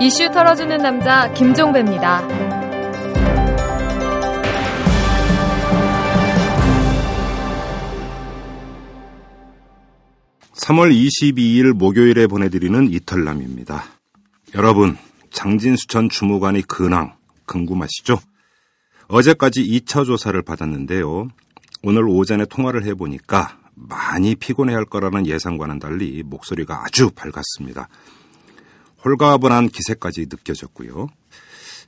[0.00, 2.22] 이슈 털어주는 남자 김종배입니다.
[10.68, 13.84] 3월 22일 목요일에 보내드리는 이털남입니다.
[14.54, 14.98] 여러분,
[15.30, 17.14] 장진수 전 주무관의 근황
[17.46, 18.20] 궁금하시죠?
[19.08, 21.28] 어제까지 2차 조사를 받았는데요.
[21.82, 27.88] 오늘 오전에 통화를 해보니까 많이 피곤해할 거라는 예상과는 달리 목소리가 아주 밝았습니다.
[29.04, 31.08] 홀가분한 기세까지 느껴졌고요.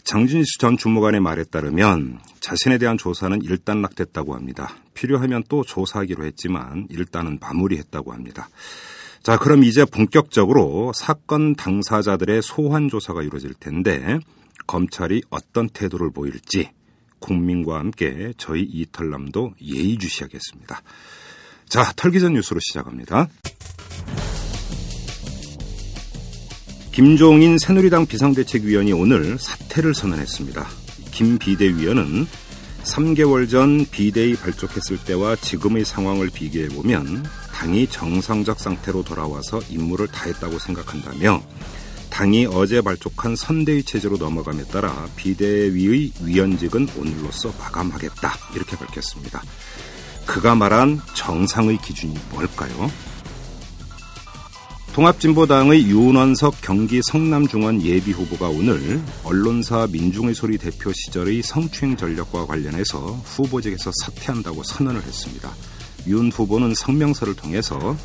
[0.04, 4.74] 장진수 전 주무관의 말에 따르면 자신에 대한 조사는 일단락됐다고 합니다.
[4.94, 8.48] 필요하면 또 조사하기로 했지만 일단은 마무리했다고 합니다.
[9.22, 14.18] 자, 그럼 이제 본격적으로 사건 당사자들의 소환 조사가 이루어질 텐데
[14.66, 16.70] 검찰이 어떤 태도를 보일지
[17.18, 20.82] 국민과 함께 저희 이털남도 예의주시하겠습니다.
[21.70, 23.28] 자, 털기전 뉴스로 시작합니다.
[26.90, 30.66] 김종인 새누리당 비상대책위원이 오늘 사퇴를 선언했습니다.
[31.12, 32.26] 김 비대위원은
[32.82, 41.40] 3개월 전 비대위 발족했을 때와 지금의 상황을 비교해보면 당이 정상적 상태로 돌아와서 임무를 다했다고 생각한다며
[42.10, 49.40] 당이 어제 발족한 선대위 체제로 넘어감에 따라 비대위의 위원직은 오늘로써 마감하겠다 이렇게 밝혔습니다.
[50.30, 52.88] 그가 말한 정상의 기준이 뭘까요?
[54.92, 63.90] 통합진보당의 유원석 경기 성남중원 예비후보가 오늘 언론사 민중의 소리 대표 시절의 성추행 전력과 관련해서 후보직에서
[64.04, 65.50] 사퇴한다고 선언을 했습니다.
[66.06, 67.96] 윤 후보는 성명서를 통해서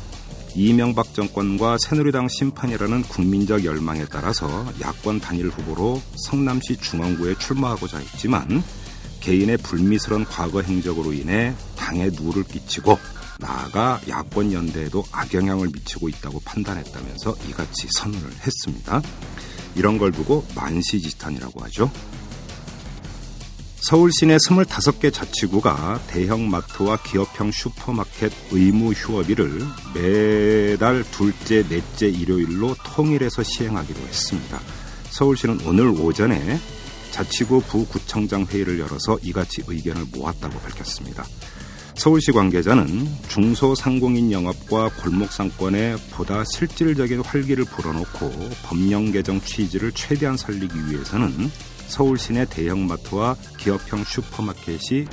[0.56, 8.64] 이명박 정권과 새누리당 심판이라는 국민적 열망에 따라서 야권 단일 후보로 성남시 중앙구에 출마하고자 했지만
[9.26, 12.96] 개인의 불미스러운 과거 행적으로 인해 당에 누를 끼치고
[13.40, 19.02] 나아가 야권 연대에도 악영향을 미치고 있다고 판단했다면서 이같이 선언을 했습니다.
[19.74, 21.90] 이런 걸 두고 만시지탄이라고 하죠.
[23.80, 29.60] 서울 시내 25개 자치구가 대형 마트와 기업형 슈퍼마켓 의무 휴업일을
[29.92, 34.60] 매달 둘째, 넷째 일요일로 통일해서 시행하기로 했습니다.
[35.10, 36.60] 서울시는 오늘 오전에
[37.16, 41.24] 자치구 부구청장 회의를 열어서 이같이 의견을 모았다고 밝혔습니다.
[41.94, 48.30] 서울시 관계자는 중소상공인 영업과 골목상권에 보다 실질적인 활기를 불어넣고
[48.64, 51.50] 법령 개정 취지를 최대한 살리기 위해서는
[51.86, 55.06] 서울 시내 대형마트와 기업형 슈퍼마켓이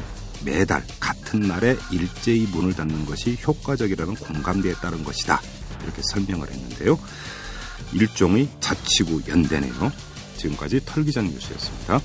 [0.43, 5.39] 매달 같은 날에 일제히 문을 닫는 것이 효과적이라는 공감대에 따른 것이다.
[5.83, 6.99] 이렇게 설명을 했는데요.
[7.93, 10.12] 일종의 자치구 연대네요.
[10.43, 11.99] 지금까지 털기전 뉴스였습니다.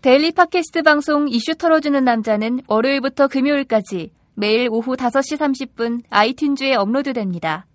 [0.00, 7.66] 데일리 팟캐스트 방송 이슈 털어주는 남자는 월요일부터 금요일까지 매일 오후 5시 30분 아이튠즈에 업로드됩니다.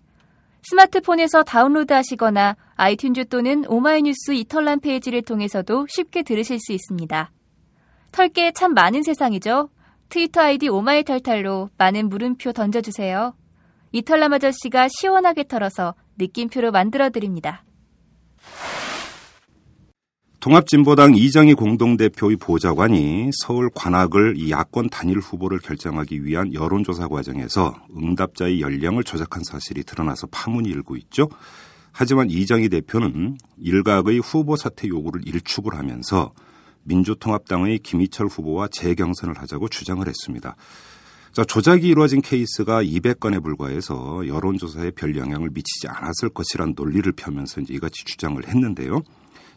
[0.64, 7.32] 스마트폰에서 다운로드 하시거나 아이튠즈 또는 오마이뉴스 이털란 페이지를 통해서도 쉽게 들으실 수 있습니다.
[8.14, 9.70] 털게 참 많은 세상이죠?
[10.08, 13.34] 트위터 아이디 오마이탈탈로 많은 물음표 던져주세요.
[13.94, 17.64] 이털남 아저씨가 시원하게 털어서 느낌표로 만들어드립니다.
[20.40, 29.06] 통합진보당 이정희 공동대표의 보좌관이 서울 관악을 야권 단일 후보를 결정하기 위한 여론조사 과정에서 응답자의 연령을
[29.06, 31.30] 조작한 사실이 드러나서 파문이 일고 있죠.
[31.94, 36.34] 하지만 이정희 대표는 일각의 후보 사퇴 요구를 일축을 하면서
[36.82, 40.56] 민주통합당의 김희철 후보와 재경선을 하자고 주장을 했습니다.
[41.34, 47.74] 자, 조작이 이루어진 케이스가 200건에 불과해서 여론조사에 별 영향을 미치지 않았을 것이란 논리를 펴면서 이제
[47.74, 49.02] 이같이 주장을 했는데요.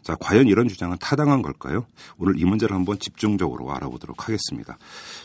[0.01, 1.85] 자, 과연 이런 주장은 타당한 걸까요?
[2.17, 4.79] 오늘 이 문제를 한번 집중적으로 알아보도록 하겠습니다.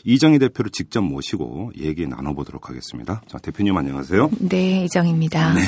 [0.04, 3.22] 이정희 대표를 직접 모시고 얘기 나눠보도록 하겠습니다.
[3.28, 4.30] 자, 대표님 안녕하세요.
[4.40, 5.54] 네, 이정입니다.
[5.54, 5.62] 네.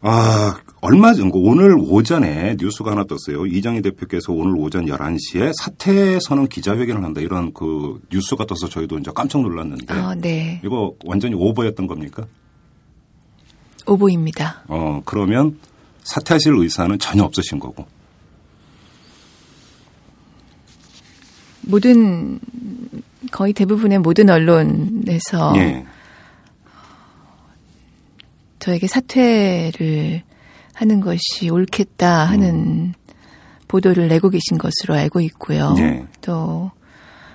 [0.00, 3.46] 아, 얼마 전, 오늘 오전에 뉴스가 하나 떴어요.
[3.46, 7.20] 이정희 대표께서 오늘 오전 11시에 사퇴 선언 기자회견을 한다.
[7.20, 9.94] 이런 그 뉴스가 떠서 저희도 이제 깜짝 놀랐는데.
[9.94, 10.60] 아, 네.
[10.64, 12.26] 이거 완전히 오버였던 겁니까?
[13.86, 14.64] 오보입니다.
[14.68, 15.58] 어, 그러면
[16.04, 17.86] 사퇴하실 의사는 전혀 없으신 거고.
[21.62, 22.38] 모든
[23.32, 25.84] 거의 대부분의 모든 언론에서 예.
[28.58, 30.22] 저에게 사퇴를
[30.74, 32.92] 하는 것이 옳겠다 하는 음.
[33.68, 35.74] 보도를 내고 계신 것으로 알고 있고요.
[35.78, 36.06] 예.
[36.20, 36.70] 또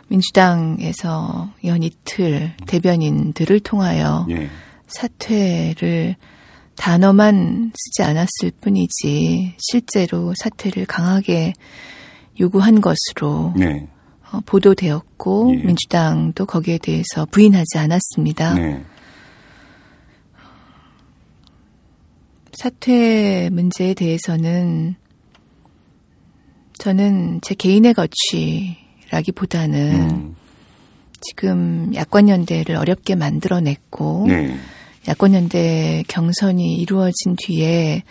[0.07, 4.49] 민주당에서 연 이틀 대변인들을 통하여 예.
[4.87, 6.15] 사퇴를
[6.75, 11.53] 단어만 쓰지 않았을 뿐이지 실제로 사퇴를 강하게
[12.39, 13.87] 요구한 것으로 네.
[14.31, 15.63] 어, 보도되었고 예.
[15.63, 18.55] 민주당도 거기에 대해서 부인하지 않았습니다.
[22.53, 24.95] 사퇴 문제에 대해서는
[26.77, 27.93] 저는 제 개인의
[29.09, 30.35] 거취라기보다는 음.
[31.21, 34.55] 지금 야권연대를 어렵게 만들어냈고 네.
[35.07, 38.03] 야권연대 경선이 이루어진 뒤에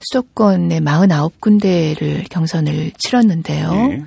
[0.00, 3.72] 수도권의 49군데를 경선을 치렀는데요.
[3.92, 4.04] 예.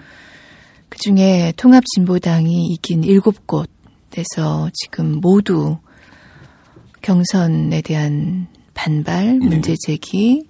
[0.90, 5.78] 그중에 통합진보당이 이긴 7곳에서 지금 모두
[7.02, 8.48] 경선에 대한
[8.80, 9.46] 반발, 네.
[9.46, 10.48] 문제 제기,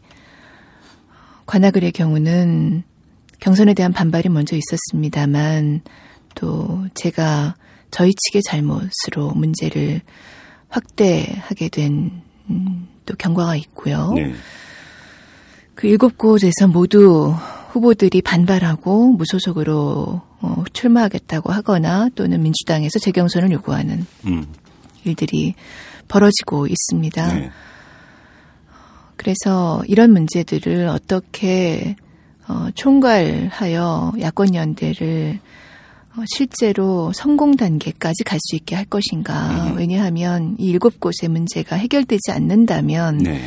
[1.48, 2.84] 관악을의 경우는
[3.40, 5.81] 경선에 대한 반발이 먼저 있었습니다만
[6.36, 7.56] 또 제가
[7.90, 10.02] 저희 측의 잘못으로 문제를
[10.68, 12.22] 확대하게 된
[12.52, 14.14] 음, 또 경과가 있고요.
[14.14, 14.34] 네.
[15.74, 17.34] 그 일곱 곳에서 모두
[17.72, 24.46] 후보들이 반발하고 무소속으로 어, 출마하겠다고 하거나 또는 민주당에서 재경선을 요구하는 음.
[25.04, 25.56] 일들이
[26.08, 27.34] 벌어지고 있습니다.
[27.34, 27.50] 네.
[29.19, 31.98] 그래서 이런 문제들을 어떻게
[32.48, 35.39] 어, 총괄하여 야권 연대를
[36.16, 39.71] 어, 실제로 성공 단계까지 갈 수 있게 할 것인가?
[39.71, 39.77] 음.
[39.77, 43.42] 왜냐하면 이 일곱 곳의 문제가 해결되지 않는다면 네.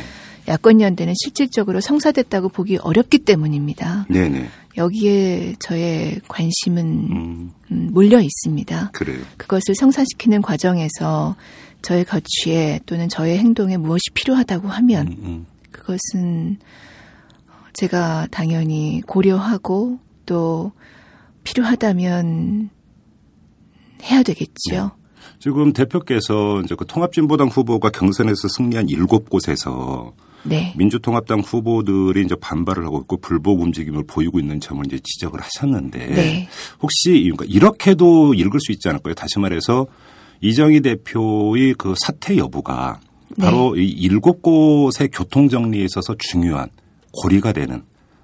[0.47, 4.05] 야권 연대는 실질적으로 성사됐다고 보기 어렵기 때문입니다.
[4.09, 4.29] 네.
[4.29, 4.47] 네.
[4.77, 7.51] 여기에 저의 관심은 음.
[7.71, 8.91] 음, 몰려 있습니다.
[8.93, 9.19] 그래요.
[9.37, 11.35] 그것을 성사시키는 과정에서
[11.81, 15.45] 저의 거취에 또는 저의 행동에 무엇이 필요하다고 하면 음, 음.
[15.83, 16.57] 그것은
[17.73, 20.71] 제가 당연히 고려하고 또
[21.43, 22.69] 필요하다면
[24.03, 24.91] 해야 되겠지요.
[25.39, 30.13] 지금 대표께서 이제 그 통합진보당 후보가 경선에서 승리한 일곱 곳에서
[30.43, 30.73] 네.
[30.77, 36.49] 민주통합당 후보들이 이제 반발을 하고 있고 불복 움직임을 보이고 있는 점을 이제 지적을 하셨는데 네.
[36.81, 39.13] 혹시 그러니까 이렇게도 읽을 수 있지 않을까요?
[39.13, 39.87] 다시 말해서
[40.41, 42.99] 이정희 대표의 그 사퇴 여부가
[43.39, 46.69] 바로 이 일곱 곳의 교통 정리에 있어서 중요한
[47.11, 47.83] 고리가 되는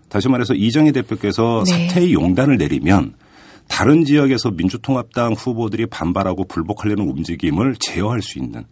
[0.09, 1.87] 다시 말해서 이정희 대표께서 네.
[1.87, 3.13] 사퇴의 용단을 내리면
[3.67, 8.65] 다른 지역에서 민주통합당 후보들이 반발하고 불복하려는 움직임을 제어할 수 있는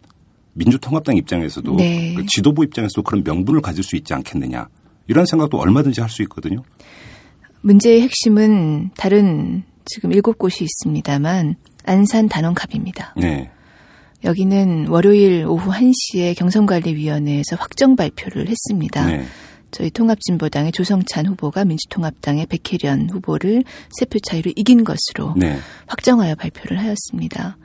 [0.54, 2.14] 민주통합당 입장에서도 네.
[2.14, 4.68] 그 지도부 입장에서도 그런 명분을 가질 수 있지 않겠느냐
[5.06, 6.62] 이런 생각도 얼마든지 할 수 있거든요.
[7.60, 13.14] 문제의 핵심은 다른 지금 일곱 곳이 있습니다만 안산 단원갑입니다.
[13.16, 13.50] 네.
[14.24, 19.06] 여기는 월요일 오후 1시에 경선관리위원회에서 확정 발표를 했습니다.
[19.06, 19.24] 네.
[19.70, 25.58] 저희 통합진보당의 조성찬 후보가 민주통합당의 백혜련 후보를 세 표 차이로 이긴 것으로 네.
[25.86, 27.58] 확정하여 발표를 하였습니다.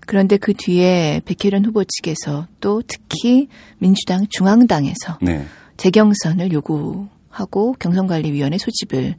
[0.00, 5.44] 그런데 그 뒤에 백혜련 후보 측에서 또 특히 민주당 중앙당에서 네.
[5.76, 9.14] 재경선을 요구하고 경선관리위원회 소집을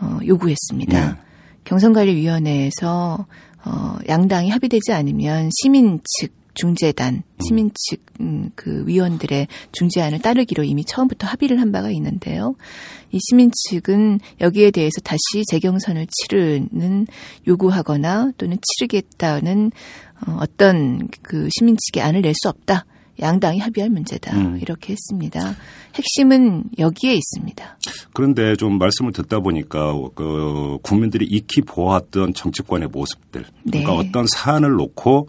[0.00, 1.08] 어, 요구했습니다.
[1.08, 1.14] 네.
[1.64, 3.26] 경선관리위원회에서
[3.64, 10.84] 어, 양당이 합의되지 않으면 시민 측 중재단, 시민 측, 음, 그 위원들의 중재안을 따르기로 이미
[10.84, 12.56] 처음부터 합의를 한 바가 있는데요.
[13.12, 15.18] 이 시민 측은 여기에 대해서 다시
[15.48, 17.06] 재경선을 치르는
[17.46, 19.70] 요구하거나 또는 치르겠다는
[20.26, 22.84] 어, 어떤 그 시민 측의 안을 낼 수 없다.
[23.20, 24.36] 양당이 합의할 문제다.
[24.36, 24.58] 음.
[24.60, 25.54] 이렇게 했습니다.
[25.94, 27.78] 핵심은 여기에 있습니다.
[28.12, 33.98] 그런데 좀 말씀을 듣다 보니까 그 국민들이 익히 보았던 정치권의 모습들, 그러니까 네.
[33.98, 35.28] 어떤 사안을 놓고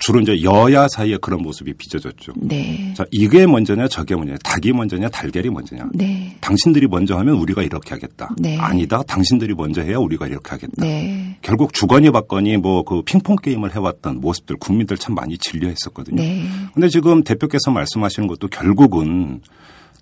[0.00, 2.32] 주로 이제 여야 사이에 그런 모습이 빚어졌죠.
[2.36, 2.92] 네.
[2.96, 5.88] 자, 이게 먼저냐, 저게 먼저냐, 닭이 먼저냐, 달걀이 먼저냐.
[5.92, 6.34] 네.
[6.40, 8.30] 당신들이 먼저 하면 우리가 이렇게 하겠다.
[8.38, 8.56] 네.
[8.58, 10.72] 아니다, 당신들이 먼저 해야 우리가 이렇게 하겠다.
[10.78, 11.36] 네.
[11.42, 16.16] 결국 주거니 받거니 뭐 그 핑퐁 게임을 해왔던 모습들 국민들 참 많이 질려했었거든요.
[16.16, 16.46] 네.
[16.72, 19.42] 근데 지금 대표께서 말씀하시는 것도 결국은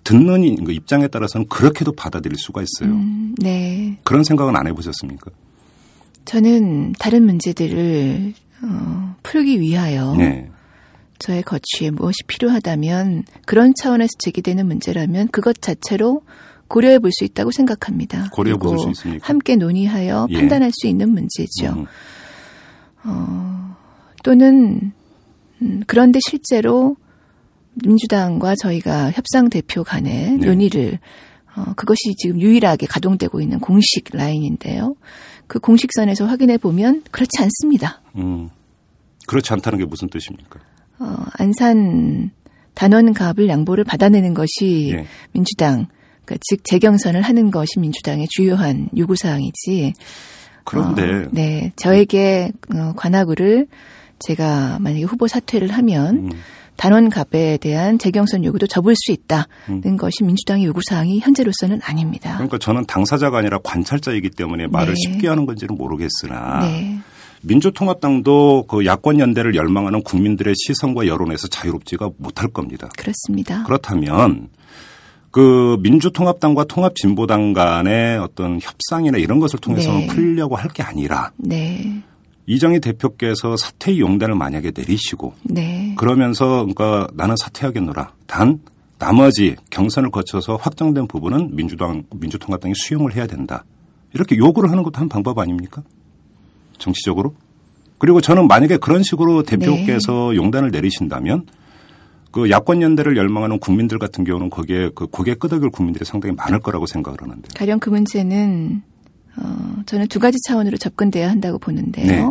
[0.05, 2.95] 듣는 이- 그 입장에 따라서는 그렇게도 받아들일 수가 있어요.
[2.95, 3.97] 음, 네.
[4.05, 5.29] 그런 생각은 안 해보셨습니까?
[6.23, 10.49] 저는 다른 문제들을 어, 풀기 위하여 네.
[11.19, 16.21] 저의 거취에 무엇이 필요하다면 그런 차원에서 제기되는 문제라면 그것 자체로
[16.69, 18.29] 고려해 볼 수 있다고 생각합니다.
[18.31, 19.27] 고려해 볼 그리고 수 있습니까?
[19.27, 20.33] 함께 논의하여 예.
[20.33, 21.85] 판단할 수 있는 문제죠.
[23.05, 23.73] 음,
[24.23, 24.91] 또는
[25.61, 26.95] 음, 그런데 실제로
[27.83, 30.45] 민주당과 저희가 협상 대표 간의 네.
[30.45, 30.99] 논의를
[31.55, 34.95] 어, 그것이 지금 유일하게 가동되고 있는 공식 라인인데요.
[35.47, 38.01] 그 공식선에서 확인해 보면 그렇지 않습니다.
[38.15, 38.49] 음.
[39.29, 40.59] 그렇지 않다는 게 무슨 뜻입니까?
[40.97, 42.31] 어, 안산
[42.73, 45.05] 단원갑을 양보를 받아내는 것이 예.
[45.33, 45.85] 민주당,
[46.25, 49.93] 그즉 재경선을 하는 것이 민주당의 주요한 요구 사항이지.
[50.63, 53.67] 그런데 어, 네, 저에게 어, 관악구를
[54.17, 56.29] 제가 만약에 후보 사퇴를 하면 음.
[56.77, 59.97] 단원갑에 대한 재경선 요구도 접을 수 있다는 음.
[59.97, 62.33] 것이 민주당의 요구 사항이 현재로서는 아닙니다.
[62.33, 65.11] 그러니까 저는 당사자가 아니라 관찰자이기 때문에 말을 네.
[65.11, 66.99] 쉽게 하는 건지는 모르겠으나 네.
[67.41, 72.89] 민주통합당도 그 야권 연대를 열망하는 국민들의 시선과 여론에서 자유롭지가 못할 겁니다.
[72.97, 73.63] 그렇습니다.
[73.63, 74.49] 그렇다면
[75.31, 80.07] 그 민주통합당과 통합진보당 간의 어떤 협상이나 이런 것을 통해서 네.
[80.07, 82.01] 풀려고 할 게 아니라 네.
[82.47, 85.93] 이정희 대표께서 사퇴 용단을 만약에 내리시고 네.
[85.97, 88.13] 그러면서 그러니까 나는 사퇴하겠노라.
[88.25, 88.59] 단
[88.97, 93.63] 나머지 경선을 거쳐서 확정된 부분은 민주당 민주통합당이 수용을 해야 된다.
[94.13, 95.83] 이렇게 요구를 하는 것도 한 방법 아닙니까?
[96.79, 97.35] 정치적으로.
[97.97, 101.45] 그리고 저는 만약에 그런 식으로 대표께서 용단을 내리신다면
[102.31, 106.85] 그 야권 연대를 열망하는 국민들 같은 경우는 거기에 그 고개 끄덕일 국민들이 상당히 많을 거라고
[106.85, 107.47] 생각을 하는데.
[107.55, 108.81] 가령 그 문제는
[109.37, 112.07] 어, 저는 두 가지 차원으로 접근돼야 한다고 보는데요.
[112.07, 112.29] 네.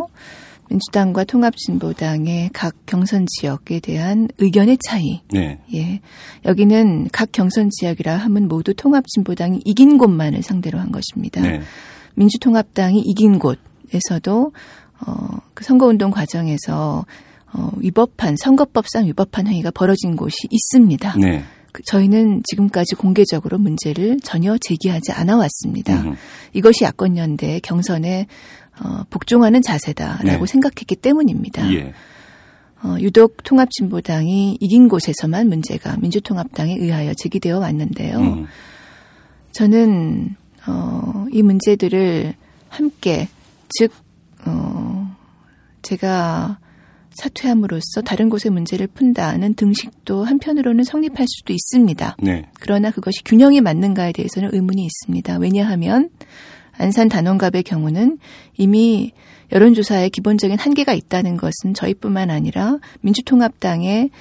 [0.69, 5.21] 민주당과 통합진보당의 각 경선 지역에 대한 의견의 차이.
[5.31, 5.59] 네.
[5.73, 5.99] 예.
[6.45, 11.41] 여기는 각 경선 지역이라 하면 모두 통합진보당이 이긴 곳만을 상대로 한 것입니다.
[11.41, 11.61] 네.
[12.15, 13.57] 민주통합당이 이긴 곳
[13.93, 14.51] 에서도
[15.05, 17.05] 어, 그 선거운동 과정에서
[17.51, 21.15] 어, 위법한 선거법상 위법한 행위가 벌어진 곳이 있습니다.
[21.17, 21.43] 네.
[21.71, 26.01] 그 저희는 지금까지 공개적으로 문제를 전혀 제기하지 않아 왔습니다.
[26.01, 26.15] 음.
[26.53, 28.27] 이것이 야권 연대 경선에
[28.81, 30.51] 어, 복종하는 자세다라고 네.
[30.51, 31.71] 생각했기 때문입니다.
[31.73, 31.93] 예.
[32.81, 38.19] 어, 유독 통합진보당이 이긴 곳에서만 문제가 민주통합당에 의하여 제기되어 왔는데요.
[38.19, 38.45] 음.
[39.51, 42.33] 저는 어, 이 문제들을
[42.69, 43.27] 함께
[43.69, 43.91] 즉
[44.45, 45.15] 어,
[45.81, 46.59] 제가
[47.11, 52.17] 사퇴함으로써 다른 곳의 문제를 푼다는 등식도 한편으로는 성립할 수도 있습니다.
[52.21, 52.49] 네.
[52.59, 55.37] 그러나 그것이 균형에 맞는가에 대해서는 의문이 있습니다.
[55.37, 56.09] 왜냐하면
[56.77, 58.19] 안산 단원갑의 경우는
[58.57, 59.11] 이미
[59.51, 64.11] 여론조사에 기본적인 한계가 있다는 것은 저희뿐만 아니라 민주통합당의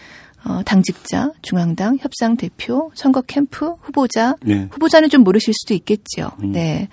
[0.45, 4.69] 어, 당직자, 중앙당, 협상 대표, 선거 캠프, 후보자, 네.
[4.71, 6.31] 후보자는 좀 모르실 수도 있겠죠.
[6.43, 6.53] 음.
[6.53, 6.89] 네.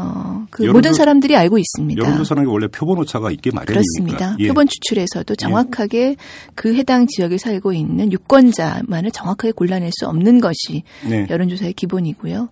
[0.00, 2.02] 어, 그 여론조- 모든 사람들이 알고 있습니다.
[2.02, 3.72] 여론조사라는 게 원래 표본 오차가 있게 마련이니까.
[3.72, 4.36] 그렇습니다.
[4.38, 4.48] 예.
[4.48, 6.16] 표본 추출에서도 정확하게
[6.54, 11.26] 그 해당 지역에 살고 있는 유권자만을 정확하게 골라낼 수 없는 것이 네.
[11.28, 12.48] 여론조사의 기본이고요.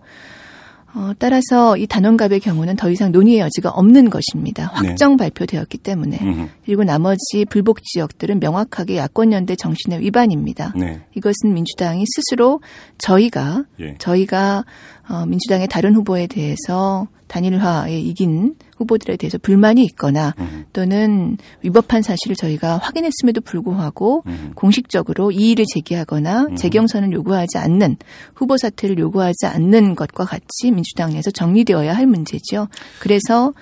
[0.99, 4.71] 어, 따라서 이 단원갑의 경우는 더 이상 논의의 여지가 없는 것입니다.
[4.73, 6.17] 확정 발표되었기 때문에.
[6.17, 6.25] 네.
[6.25, 6.49] 음.
[6.65, 10.73] 그리고 나머지 불복 지역들은 명확하게 야권연대 정신의 위반입니다.
[10.75, 11.03] 네.
[11.15, 12.63] 이것은 민주당이 스스로
[12.97, 13.97] 저희가 예.
[13.99, 14.65] 저희가
[15.09, 20.65] 어, 민주당의 다른 후보에 대해서 단일화에 이긴 후보들에 대해서 불만이 있거나 음.
[20.73, 24.53] 또는 위법한 사실을 저희가 확인했음에도 불구하고 음.
[24.55, 27.97] 공식적으로 이의를 제기하거나 재경선을 요구하지 않는
[28.35, 32.69] 후보 사퇴를 요구하지 않는 것과 같이 민주당 내에서 정리되어야 할 문제죠.
[33.01, 33.53] 그래서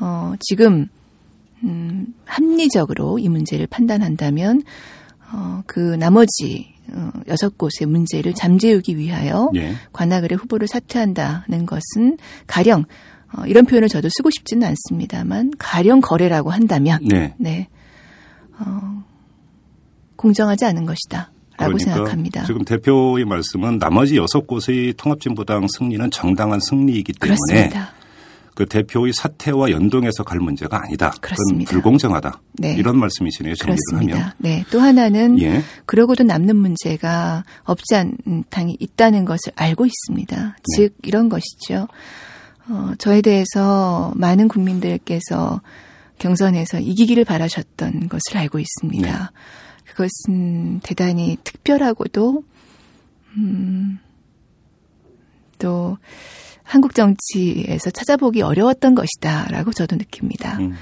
[0.00, 0.88] 어, 지금
[1.62, 4.62] 음, 합리적으로 이 문제를 판단한다면
[5.32, 6.79] 어, 그 나머지 어,
[7.28, 9.74] 여섯 곳의 문제를 잠재우기 위하여 예.
[9.92, 12.84] 관악을의 후보를 사퇴한다는 것은 가령
[13.32, 17.34] 어, 이런 표현을 저도 쓰고 싶지는 않습니다만 가령 거래라고 한다면 네.
[17.38, 17.68] 네
[18.58, 19.04] 어,
[20.16, 22.44] 공정하지 않은 것이다 라고 그러니까 생각합니다.
[22.44, 27.92] 지금 대표의 말씀은 나머지 여섯 곳의 통합진보당 승리는 정당한 승리이기 때문에 그렇습니다.
[28.60, 31.08] 그 대표의 사퇴와 연동해서 갈 문제가 아니다.
[31.12, 31.70] 그건 그렇습니다.
[31.70, 32.42] 불공정하다.
[32.58, 32.74] 네.
[32.74, 33.54] 이런 말씀이시네요.
[33.54, 34.06] 정리를 하면.
[34.06, 34.34] 그렇습니다.
[34.36, 34.66] 네.
[34.70, 35.62] 또 하나는 예.
[35.86, 40.36] 그러고도 남는 문제가 없지 않은 당이 있다는 것을 알고 있습니다.
[40.36, 40.76] 네.
[40.76, 41.88] 즉 이런 것이죠.
[42.68, 45.62] 어, 저에 대해서 많은 국민들께서
[46.18, 49.08] 경선에서 이기기를 바라셨던 것을 알고 있습니다.
[49.08, 49.90] 네.
[49.90, 52.44] 그것은 대단히 특별하고도
[53.38, 53.98] 음,
[55.58, 55.96] 또
[56.70, 60.56] 한국 정치에서 찾아보기 어려웠던 것이다라고 저도 느낍니다.
[60.60, 60.76] 음.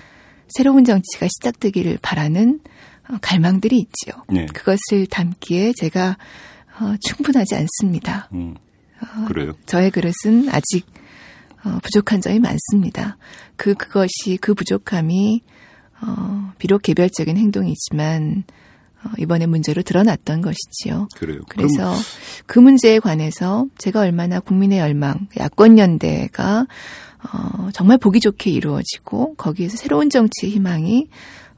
[0.48, 2.60] 새로운 정치가 시작되기를 바라는
[3.08, 4.22] 어, 갈망들이 있지요.
[4.28, 4.44] 네.
[4.52, 6.18] 그것을 담기에 제가
[6.78, 8.28] 어, 충분하지 않습니다.
[8.34, 8.54] 음.
[9.28, 9.54] 그래요.
[9.64, 10.84] 저의 그릇은 아직
[11.64, 13.16] 어, 부족한 점이 많습니다.
[13.56, 15.42] 그 그것이 그 부족함이
[16.02, 18.52] 어, 비록 개별적인 행동이지만 어,
[19.18, 21.08] 이번에 문제로 드러났던 것이지요.
[21.14, 21.40] 그래요.
[21.48, 21.94] 그래서
[22.46, 26.66] 그 문제에 관해서 제가 얼마나 국민의 열망, 야권 연대가
[27.32, 31.08] 어, 정말 보기 좋게 이루어지고 거기에서 새로운 정치의 희망이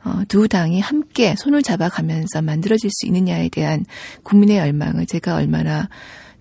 [0.04, 3.84] 어, 두 당이 함께 손을 잡아가면서 만들어질 수 있느냐에 대한
[4.22, 5.88] 국민의 열망을 제가 얼마나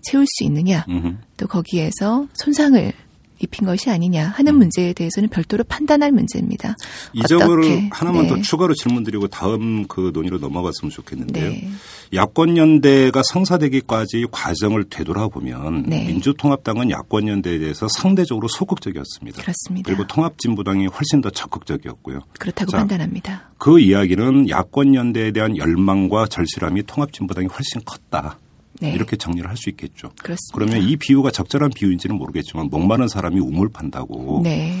[0.02, 1.18] 채울 수 있느냐, 음.
[1.36, 2.92] 또 거기에서 손상을
[3.40, 6.76] 입힌 것이 아니냐 하는 문제에 대해서는 별도로 판단할 문제입니다.
[7.12, 8.28] 이 점을 하나만 네.
[8.28, 11.50] 더 추가로 질문드리고 다음 그 논의로 넘어갔으면 좋겠는데요.
[11.50, 11.68] 네.
[12.14, 16.06] 야권 연대가 성사되기까지 과정을 되돌아보면 네.
[16.06, 19.42] 민주통합당은 야권 연대에 대해서 상대적으로 소극적이었습니다.
[19.42, 19.86] 그렇습니다.
[19.86, 22.20] 그리고 통합진보당이 훨씬 더 적극적이었고요.
[22.38, 23.50] 그렇다고 자, 판단합니다.
[23.58, 28.38] 그 이야기는 야권 연대에 대한 열망과 절실함이 통합진보당이 훨씬 컸다.
[28.80, 28.92] 네.
[28.92, 30.10] 이렇게 정리를 할 수 있겠죠.
[30.22, 30.52] 그렇습니다.
[30.54, 34.78] 그러면 이 비유가 적절한 비유인지는 모르겠지만 목마른 사람이 우물 판다고 네.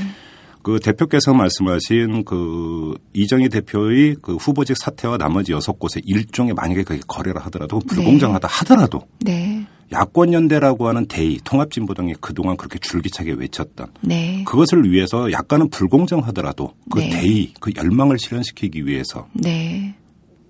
[0.62, 7.00] 그 대표께서 말씀하신 그 이정희 대표의 그 후보직 사퇴와 나머지 여섯 곳에 일종의 만약에 그게
[7.06, 9.66] 거래를 하더라도 불공정하다 하더라도 네.
[9.92, 14.44] 야권 연대라고 하는 대의 통합진보당이 그동안 그렇게 줄기차게 외쳤던 네.
[14.46, 17.10] 그것을 위해서 약간은 불공정하더라도 그 네.
[17.10, 19.94] 대의 그 열망을 실현시키기 위해서 네.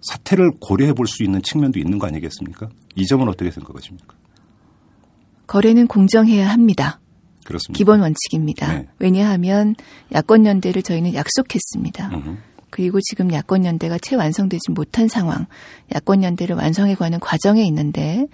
[0.00, 2.68] 사퇴를 고려해 볼 수 있는 측면도 있는 거 아니겠습니까?
[2.96, 4.14] 이 점은 어떻게 생각하십니까?
[5.46, 7.00] 거래는 공정해야 합니다.
[7.44, 7.76] 그렇습니다.
[7.76, 8.72] 기본 원칙입니다.
[8.72, 8.88] 네.
[8.98, 9.74] 왜냐하면
[10.12, 12.08] 야권 연대를 저희는 약속했습니다.
[12.08, 12.36] 음흠.
[12.70, 15.46] 그리고 지금 야권 연대가 채 완성되지 못한 상황,
[15.92, 18.26] 야권 연대를 완성해 가는 과정에 있는데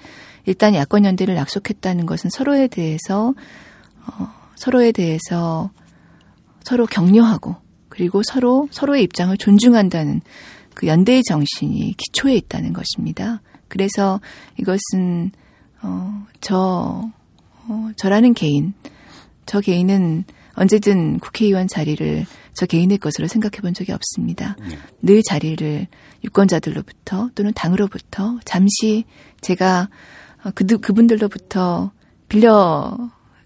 [0.44, 3.34] 일단 야권 연대를 약속했다는 것은 서로에 대해서
[4.06, 5.70] 어, 서로에 대해서
[6.62, 7.56] 서로 격려하고
[7.88, 10.20] 그리고 서로 서로의 입장을 존중한다는
[10.76, 13.40] 그 연대의 정신이 기초에 있다는 것입니다.
[13.66, 14.20] 그래서
[14.58, 15.32] 이것은
[15.82, 17.10] 어, 저
[17.66, 18.74] 어, 저라는 개인,
[19.46, 24.56] 저 개인은 언제든 국회의원 자리를 저 개인의 것으로 생각해 본 적이 없습니다.
[24.60, 24.78] 네.
[25.00, 25.86] 늘 자리를
[26.24, 29.04] 유권자들로부터 또는 당으로부터 잠시
[29.40, 29.88] 제가
[30.44, 31.90] 어, 그, 그분들로부터
[32.28, 32.98] 빌려,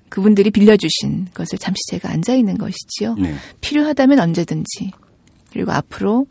[0.09, 3.15] 그분들이 빌려주신 것을 잠시 제가 앉아 있는 것이지요.
[3.15, 3.35] 네.
[3.61, 4.91] 필요하다면 언제든지
[5.53, 6.27] 그리고 앞으로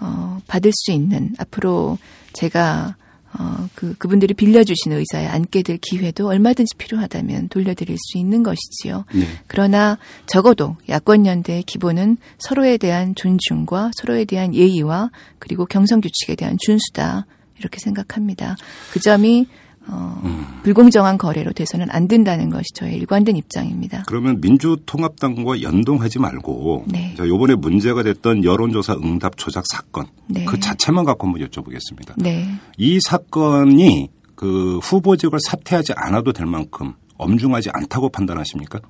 [0.00, 1.98] 어, 받을 수 있는 앞으로
[2.32, 2.96] 제가
[3.38, 9.04] 어, 그 그분들이 빌려주신 의자에 앉게 될 기회도 얼마든지 필요하다면 돌려드릴 수 있는 것이지요.
[9.14, 9.26] 네.
[9.46, 16.56] 그러나 적어도 야권 연대의 기본은 서로에 대한 존중과 서로에 대한 예의와 그리고 경선 규칙에 대한
[16.58, 17.26] 준수다
[17.58, 18.56] 이렇게 생각합니다.
[18.92, 19.46] 그 점이
[19.90, 20.20] 어,
[20.62, 24.04] 불공정한 거래로 돼서는 안 된다는 것이 저의 일관된 입장입니다.
[24.06, 27.14] 그러면 민주통합당과 연동하지 말고 네.
[27.16, 30.44] 자, 요번에 문제가 됐던 여론조사 응답 조작 사건 네.
[30.44, 32.14] 그 자체만 갖고 한번 여쭤보겠습니다.
[32.16, 32.46] 네.
[32.76, 38.80] 이 사건이 그 후보직을 사퇴하지 않아도 될 만큼 엄중하지 않다고 판단하십니까?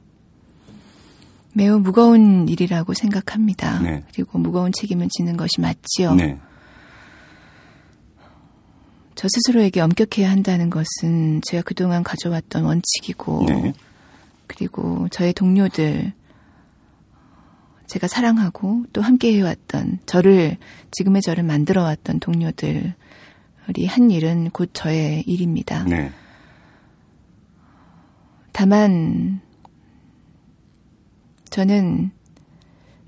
[1.55, 3.81] 매우 무거운 일이라고 생각합니다.
[3.81, 4.05] 네.
[4.13, 6.15] 그리고 무거운 책임을 지는 것이 맞지요.
[6.15, 6.39] 네.
[9.19, 13.73] 저 스스로에게 엄격해야 한다는 것은 제가 그동안 가져왔던 원칙이고 네.
[14.47, 16.13] 그리고 저의 동료들
[17.89, 20.57] 제가 사랑하고 또 함께 해왔던 저를
[20.93, 22.93] 지금의 저를 만들어 왔던 동료들이
[23.89, 25.83] 한 일은 곧 저의 일입니다.
[25.83, 26.13] 네.
[28.53, 29.41] 다만
[31.51, 32.13] 저는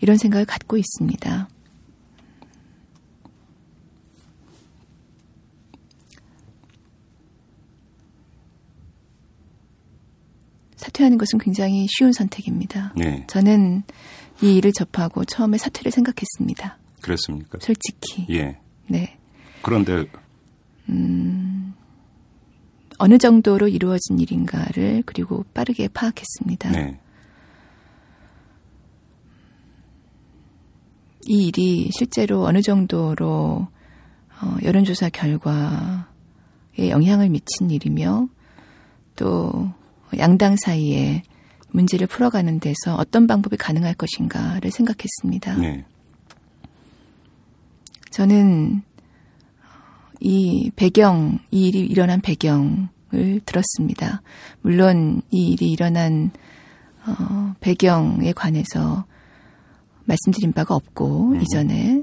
[0.01, 1.49] 이런 생각을 갖고 있습니다.
[10.81, 12.95] 사퇴하는 것은 굉장히 쉬운 선택입니다.
[12.97, 13.25] 네.
[13.27, 13.83] 저는
[14.43, 16.79] 이 일을 접하고 처음에 사퇴를 생각했습니다.
[17.03, 17.59] 그랬습니까?
[17.61, 18.27] 솔직히.
[18.31, 18.59] 예.
[18.89, 19.19] 네.
[19.63, 20.07] 그런데
[22.99, 26.71] 어느 정도로 이루어진 일인가를 그리고 빠르게 파악했습니다.
[26.71, 26.99] 네.
[31.27, 33.69] 이 일이 실제로 어느 정도로
[34.43, 36.01] 어, 여론조사 결과에
[36.79, 38.29] 영향을 미친 일이며
[39.17, 39.71] 또
[40.19, 41.23] 양당 사이에
[41.73, 45.57] 문제를 풀어가는 데서 어떤 방법이 가능할 것인가를 생각했습니다.
[45.57, 45.85] 네.
[48.11, 48.83] 저는
[50.21, 54.23] 이 배경, 이 일이 일어난 배경을 들었습니다.
[54.61, 56.31] 물론 이 일이 일어난
[57.07, 59.07] 어, 배경에 관해서
[60.05, 61.41] 말씀드린 바가 없고 음.
[61.41, 62.03] 이전에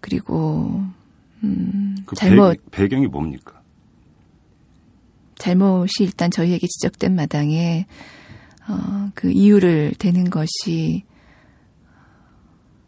[0.00, 0.82] 그리고
[1.42, 3.59] 음, 그 잘못 배, 배경이 뭡니까?
[5.40, 7.86] 잘못이 일단 저희에게 지적된 마당에
[8.68, 11.02] 어, 그 이유를 대는 것이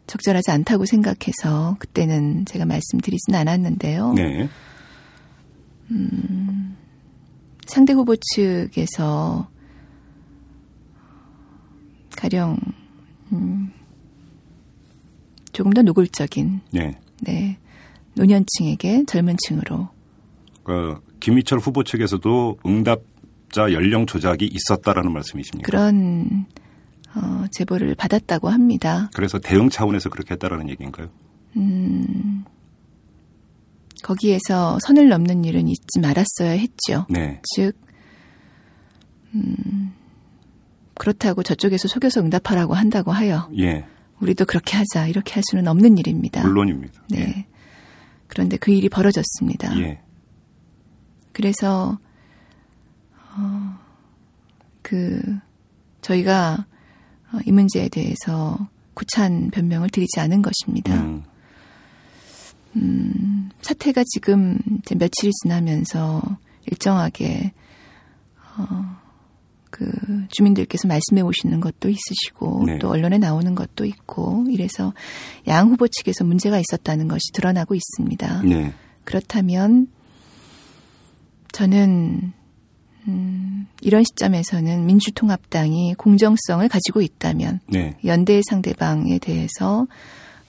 [0.05, 4.13] 적절하지 않다고 생각해서 그때는 제가 말씀드리진 않았는데요.
[4.13, 4.49] 네.
[7.65, 9.49] 상대 후보 측에서
[12.15, 12.57] 가령
[13.31, 13.71] 음,
[15.51, 16.99] 조금 더 노골적인 네.
[17.21, 17.57] 네,
[18.13, 19.89] 노년층에게 젊은 층으로
[20.63, 25.65] 그 김희철 후보 측에서도 응답자 연령 조작이 있었다라는 말씀이십니까?
[25.65, 26.45] 그런
[27.15, 29.09] 어, 제보를 받았다고 합니다.
[29.13, 31.07] 그래서 대응 차원에서 그렇게 했다라는 얘기인가요?
[34.03, 37.05] 거기에서 선을 넘는 일은 있지 말았어야 했죠.
[37.09, 37.39] 네.
[37.55, 37.79] 즉,
[39.33, 39.93] 음,
[40.95, 43.85] 그렇다고 저쪽에서 속여서 응답하라고 한다고 하여 예.
[44.19, 46.43] 우리도 그렇게 하자 이렇게 할 수는 없는 일입니다.
[46.43, 47.01] 물론입니다.
[47.09, 47.47] 네.
[48.27, 49.79] 그런데 그 일이 벌어졌습니다.
[49.79, 50.02] 예.
[51.33, 51.99] 그래서
[53.35, 53.79] 어,
[54.81, 55.21] 그
[56.01, 56.65] 저희가
[57.33, 60.93] 어, 이 문제에 대해서 구찬 변명을 드리지 않은 것입니다.
[60.95, 61.23] 음,
[62.75, 66.21] 음, 사태가 지금 이제 며칠이 지나면서
[66.67, 67.53] 일정하게
[68.57, 69.03] 어,
[69.71, 69.89] 그
[70.29, 72.77] 주민들께서 말씀해 오시는 것도 있으시고 네.
[72.77, 74.93] 또 언론에 나오는 것도 있고 이래서
[75.47, 78.43] 양 후보 측에서 문제가 있었다는 것이 드러나고 있습니다.
[78.43, 78.73] 네.
[79.03, 79.87] 그렇다면
[81.53, 82.33] 저는
[83.07, 87.95] 음, 이런 시점에서는 민주통합당이 공정성을 가지고 있다면 네.
[88.05, 89.87] 연대 상대방에 대해서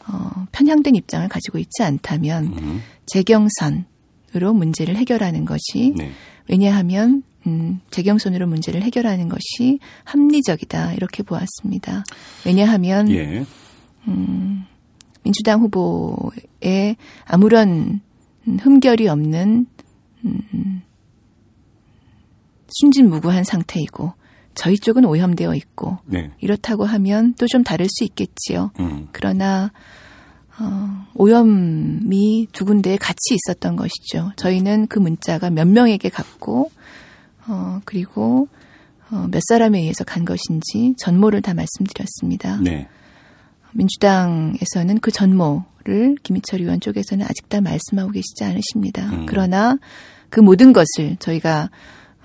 [0.06, 6.10] 어, 편향된 입장을 가지고 있지 않다면 음, 재경선으로 문제를 해결하는 것이 네.
[6.48, 12.04] 왜냐하면 음, 재경선으로 문제를 해결하는 것이 합리적이다 이렇게 보았습니다.
[12.46, 13.44] 왜냐하면 예.
[15.22, 18.00] 민주당 후보에 아무런
[18.46, 19.66] 음, 흠결이 없는
[20.24, 20.82] 음,
[22.74, 24.12] 순진무구한 상태이고
[24.54, 26.30] 저희 쪽은 오염되어 있고 네.
[26.40, 28.70] 이렇다고 하면 또 좀 다를 수 있겠지요.
[28.80, 29.72] 음, 그러나
[30.58, 34.32] 어, 오염이 두 군데에 같이 있었던 것이죠.
[34.37, 36.70] 저희는 그 문자가 몇 명에게 갔고
[37.48, 38.48] 어, 그리고
[39.10, 42.58] 어, 몇 사람에 의해서 간 것인지 전모를 다 말씀드렸습니다.
[42.60, 42.88] 네.
[43.72, 49.10] 민주당에서는 그 전모를 김희철 의원 쪽에서는 아직 다 말씀하고 계시지 않으십니다.
[49.10, 49.26] 음.
[49.26, 49.78] 그러나
[50.30, 51.70] 그 모든 것을 저희가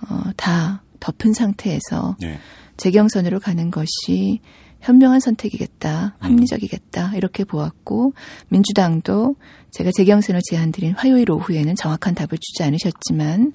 [0.07, 2.39] 어, 다 덮은 상태에서 네.
[2.77, 4.39] 재경선으로 가는 것이
[4.81, 6.23] 현명한 선택이겠다, 음.
[6.23, 8.13] 합리적이겠다 이렇게 보았고
[8.47, 9.35] 민주당도
[9.71, 13.53] 제가 재경선을 제안드린 화요일 오후에는 정확한 답을 주지 않으셨지만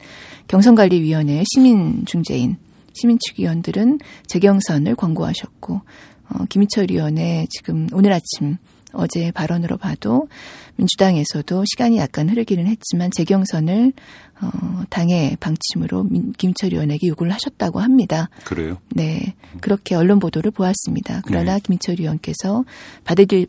[0.48, 2.56] 경선관리위원회의 시민 중재인
[2.92, 5.80] 시민 측 위원들은 재경선을 권고하셨고
[6.30, 8.56] 어, 김희철 의원의 지금 오늘 아침
[8.94, 10.28] 어제 발언으로 봐도
[10.76, 13.92] 민주당에서도 시간이 약간 흐르기는 했지만 재경선을
[14.40, 18.28] 어, 당의 방침으로 민, 김철 의원에게 요구를 하셨다고 합니다.
[18.44, 18.78] 그래요.
[18.90, 21.22] 네, 그렇게 언론 보도를 보았습니다.
[21.24, 21.60] 그러나 네.
[21.62, 22.64] 김철 의원께서
[23.04, 23.46] 받아들일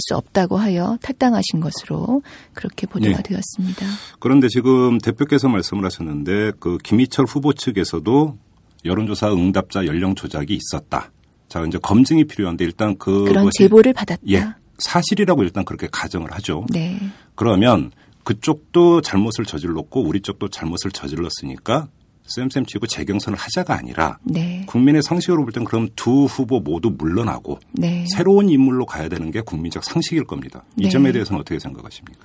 [0.00, 2.22] 수 없다고 하여 탈당하신 것으로
[2.54, 3.22] 그렇게 보도가 네.
[3.22, 3.86] 되었습니다.
[4.20, 8.38] 그런데 지금 대표께서 말씀을 하셨는데 그 김희철 후보 측에서도
[8.84, 11.10] 여론조사 응답자 연령 조작이 있었다.
[11.48, 14.22] 자, 이제 검증이 필요한데 일단 그 그런 제보를 받았다.
[14.28, 14.46] 예.
[14.80, 16.66] 사실이라고 일단 그렇게 가정을 하죠.
[16.70, 16.98] 네,
[17.34, 17.90] 그러면
[18.24, 21.88] 그쪽도 잘못을 저질렀고 우리 쪽도 잘못을 저질렀으니까
[22.26, 27.58] 쌤쌤 치고 재경선을 하자가 아니라 네, 국민의 상식으로 볼 땐 그럼 두 후보 모두 물러나고
[27.72, 28.04] 네.
[28.14, 30.62] 새로운 인물로 가야 되는 게 국민적 상식일 겁니다.
[30.76, 30.88] 이 네.
[30.90, 32.24] 점에 대해서는 어떻게 생각하십니까?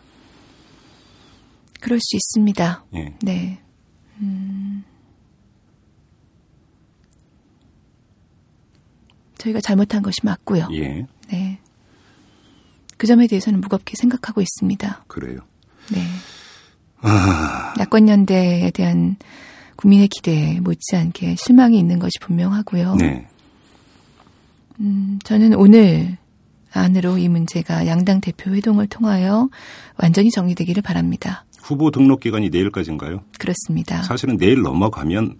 [1.79, 2.85] 그럴 수 있습니다.
[2.95, 3.13] 예.
[3.21, 3.59] 네.
[4.19, 4.83] 음.
[9.37, 10.67] 저희가 잘못한 것이 맞고요.
[10.73, 11.05] 예.
[11.29, 11.59] 네.
[12.97, 15.05] 그 점에 대해서는 무겁게 생각하고 있습니다.
[15.07, 15.39] 그래요.
[15.91, 16.01] 네.
[17.01, 17.73] 아.
[17.79, 19.17] 야권연대에 대한
[19.75, 22.95] 국민의 기대에 못지않게 실망이 있는 것이 분명하고요.
[22.95, 23.27] 네.
[24.79, 26.17] 음, 저는 오늘
[26.73, 29.49] 안으로 이 문제가 양당 대표 회동을 통하여
[29.97, 31.45] 완전히 정리되기를 바랍니다.
[31.61, 33.23] 후보 등록 기간이 내일까지인가요?
[33.39, 34.03] 그렇습니다.
[34.03, 35.37] 사실은 내일 넘어가면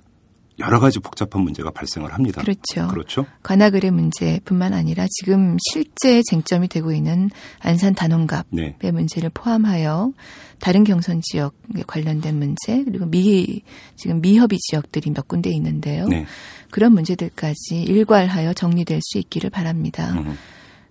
[0.59, 2.41] 여러 가지 복잡한 문제가 발생을 합니다.
[2.41, 2.87] 그렇죠.
[2.87, 3.25] 그렇죠?
[3.43, 8.91] 관악을의 문제뿐만 아니라 지금 실제 쟁점이 되고 있는 안산 단원갑의 네.
[8.91, 10.13] 문제를 포함하여
[10.59, 13.63] 다른 경선 지역에 관련된 문제 그리고 미
[13.97, 16.07] 지금 미협의 지역들이 몇 군데 있는데요.
[16.07, 16.25] 네.
[16.71, 20.13] 그런 문제들까지 일괄하여 정리될 수 있기를 바랍니다.
[20.13, 20.37] 음.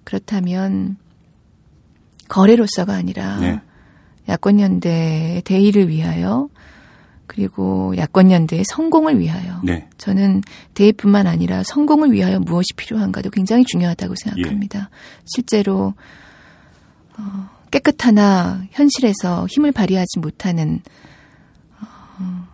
[0.05, 0.99] 그렇다면
[2.29, 3.61] 거래로서가 아니라 네.
[4.29, 6.49] 야권연대의 대의를 위하여
[7.35, 9.89] 그리고 야권연대의 성공을 위하여 네.
[9.99, 10.43] 저는
[10.75, 14.89] 대의뿐만 아니라 성공을 위하여 무엇이 필요한가도 굉장히 중요하다고 생각합니다.
[15.25, 15.95] 실제로
[17.19, 20.81] 어, 깨끗하나 현실에서 힘을 발휘하지 못하는
[21.81, 22.47] 어,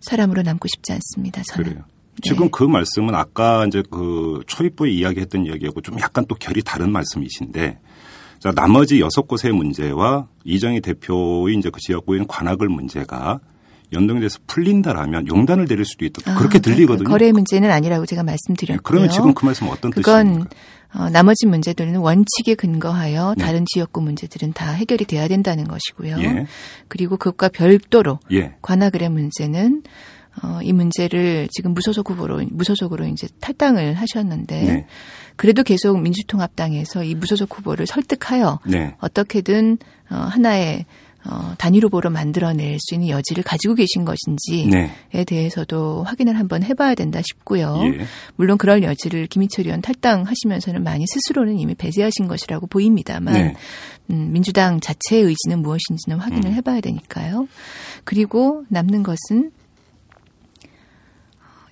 [0.00, 1.42] 사람으로 남고 싶지 않습니다.
[1.42, 1.64] 저는.
[1.64, 1.84] 그래요.
[2.22, 7.78] 지금 그 말씀은 아까 이제 그 초입부에 이야기했던 이야기하고 좀 약간 또 결이 다른 말씀이신데
[8.38, 13.40] 자, 나머지 여섯 곳의 문제와 이정희 대표의 이제 그 지역구인 관악을 문제가
[13.92, 16.30] 연동돼서 풀린다라면 용단을 내릴 수도 있다.
[16.30, 17.08] 아, 그렇게 들리거든요.
[17.08, 18.82] 거래 문제는 아니라고 제가 네, 말씀드렸고요.
[18.82, 20.50] 그러면 지금 그 말씀 어떤 그건 뜻입니까?
[20.94, 23.44] 어, 나머지 문제들은 원칙에 근거하여 네.
[23.44, 26.16] 다른 지역구 문제들은 다 해결이 돼야 된다는 것이고요.
[26.20, 26.46] 예.
[26.88, 28.54] 그리고 그것과 별도로 예.
[28.62, 29.82] 관악을의 문제는
[30.42, 34.86] 어, 이 문제를 지금 무소속 후보로 무소속으로 이제 탈당을 하셨는데 네.
[35.38, 38.96] 그래도 계속 민주통합당에서 이 무소속 후보를 설득하여 네.
[38.98, 39.78] 어떻게든
[40.10, 40.84] 어, 하나의
[41.24, 44.66] 어, 단일 후보로 만들어낼 수 있는 여지를 가지고 계신 것인지에
[45.12, 45.24] 네.
[45.24, 47.78] 대해서도 확인을 한번 해봐야 된다 싶고요.
[47.84, 48.06] 예.
[48.34, 53.54] 물론 그럴 여지를 김희철 의원 탈당하시면서는 많이 스스로는 이미 배제하신 것이라고 보입니다만 네.
[54.10, 56.54] 음, 민주당 자체의 의지는 무엇인지는 확인을 음.
[56.54, 57.46] 해봐야 되니까요.
[58.02, 59.52] 그리고 남는 것은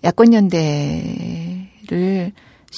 [0.05, 1.66] 야권 연대를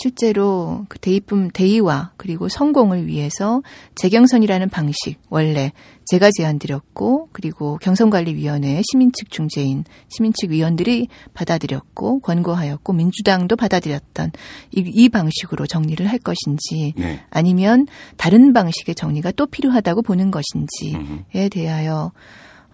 [0.00, 3.62] 실제로 그 대입품 대의와 그리고 성공을 위해서
[3.96, 5.72] 재경선이라는 방식 원래
[6.06, 14.32] 제가 제안드렸고 그리고 경선관리위원회 시민측 중재인 시민측 위원들이 받아들였고 권고하였고 민주당도 받아들였던
[14.70, 17.20] 이, 이 방식으로 정리를 할 것인지 네.
[17.30, 21.24] 아니면 다른 방식의 정리가 또 필요하다고 보는 것인지에 음.
[21.50, 22.12] 대하여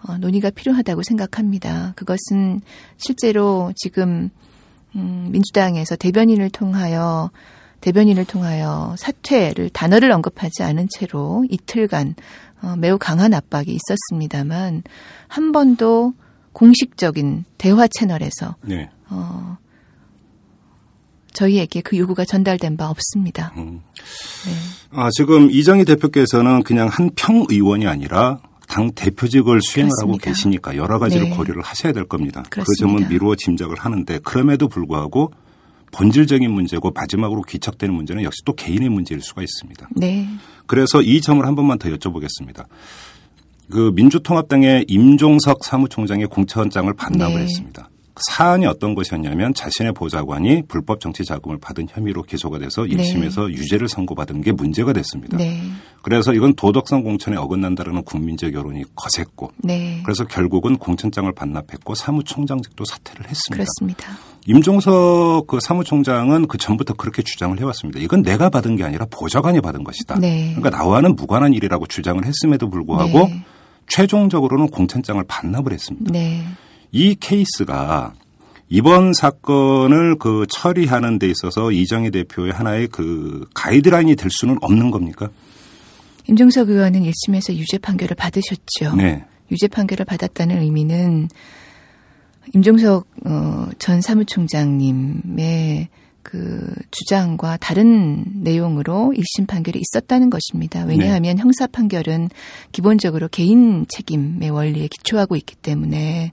[0.07, 1.93] 어, 논의가 필요하다고 생각합니다.
[1.95, 2.61] 그것은
[2.97, 4.29] 실제로 지금
[4.95, 7.31] 음, 민주당에서 대변인을 통하여
[7.81, 12.15] 대변인을 통하여 사퇴를 단어를 언급하지 않은 채로 이틀간
[12.61, 14.83] 어, 매우 강한 압박이 있었습니다만
[15.27, 16.13] 한 번도
[16.53, 18.89] 공식적인 대화 채널에서 네.
[19.09, 19.57] 어,
[21.33, 23.51] 저희에게 그 요구가 전달된 바 없습니다.
[23.57, 23.81] 음.
[24.45, 24.51] 네.
[24.91, 30.31] 아, 지금 이정희 대표께서는 그냥 한 평 의원이 아니라 당 대표직을 수행을 하고 그렇습니다.
[30.31, 31.35] 계시니까 여러 가지를 네.
[31.35, 32.43] 고려를 하셔야 될 겁니다.
[32.49, 32.79] 그 그렇습니다.
[32.79, 35.31] 점은 미루어 짐작을 하는데 그럼에도 불구하고
[35.91, 39.89] 본질적인 문제고 마지막으로 귀착되는 문제는 역시 또 개인의 문제일 수가 있습니다.
[39.95, 40.27] 네.
[40.67, 42.65] 그래서 이 점을 한 번만 더 여쭤보겠습니다.
[43.71, 47.41] 그 민주통합당의 임종석 사무총장의 공천장을 반납을 네.
[47.43, 47.89] 했습니다.
[48.17, 54.41] 사안이 어떤 것이었냐면 자신의 보좌관이 불법 정치 자금을 받은 혐의로 기소가 돼서 1심에서 유죄를 선고받은
[54.41, 55.37] 게 문제가 됐습니다.
[55.37, 55.61] 네.
[56.01, 60.01] 그래서 이건 도덕성 공천에 어긋난다라는 국민적 여론이 거셌고 네.
[60.03, 63.65] 그래서 결국은 공천장을 반납했고 사무총장직도 사퇴를 했습니다.
[63.65, 64.17] 그렇습니다.
[64.47, 67.99] 임종석 그 사무총장은 그 전부터 그렇게 주장을 해왔습니다.
[67.99, 70.19] 이건 내가 받은 게 아니라 보좌관이 받은 것이다.
[70.19, 70.53] 네.
[70.55, 73.43] 그러니까 나와는 무관한 일이라고 주장을 했음에도 불구하고 네.
[73.87, 76.11] 최종적으로는 공천장을 반납을 했습니다.
[76.95, 77.01] 네.
[77.01, 78.13] 이 케이스가
[78.69, 85.29] 이번 사건을 그 처리하는 데 있어서 이정희 대표의 하나의 그 가이드라인이 될 수는 없는 겁니까?
[86.27, 88.95] 임종석 의원은 1심에서 유죄 판결을 받으셨죠.
[88.95, 89.25] 네.
[89.51, 91.27] 유죄 판결을 받았다는 의미는
[92.53, 95.89] 임종석 어, 전 사무총장님의
[96.23, 100.83] 그 주장과 다른 내용으로 1심 판결이 있었다는 것입니다.
[100.85, 102.29] 왜냐하면 형사 판결은
[102.71, 106.31] 기본적으로 개인 책임의 원리에 기초하고 있기 때문에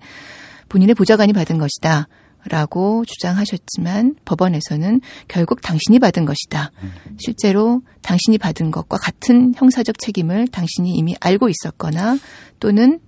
[0.73, 2.09] 본인의 보좌관이 받은 것이다.
[2.49, 6.73] 라고 주장하셨지만 법원에서는 결국 당신이 받은 것이다.
[7.19, 12.19] 실제로 당신이 받은 것과 같은 형사적 책임을 당신이 이미 알고 있었거나
[12.59, 12.99] 또는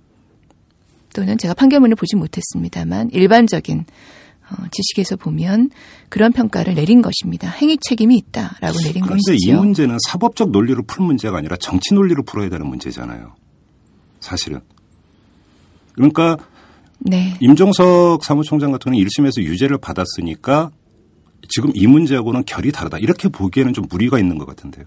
[1.15, 3.85] 또는 제가 판결문을 보지 못했습니다만 일반적인
[4.51, 5.71] 어, 지식에서 보면
[6.11, 7.49] 그런 평가를 내린 것입니다.
[7.49, 9.51] 행위 책임이 있다라고 내린 그런데 것이죠.
[9.51, 13.35] 이 문제는 사법적 논리로 풀 문제가 아니라 정치 논리로 풀어야 되는 문제잖아요.
[14.21, 14.61] 사실은.
[15.95, 16.37] 그러니까
[17.05, 17.35] 네.
[17.41, 20.71] 임종석 사무총장 같은 경우는 1심에서 유죄를 받았으니까
[21.49, 22.99] 지금 이 문제하고는 결이 다르다.
[22.99, 24.87] 이렇게 보기에는 좀 무리가 있는 것 같은데요.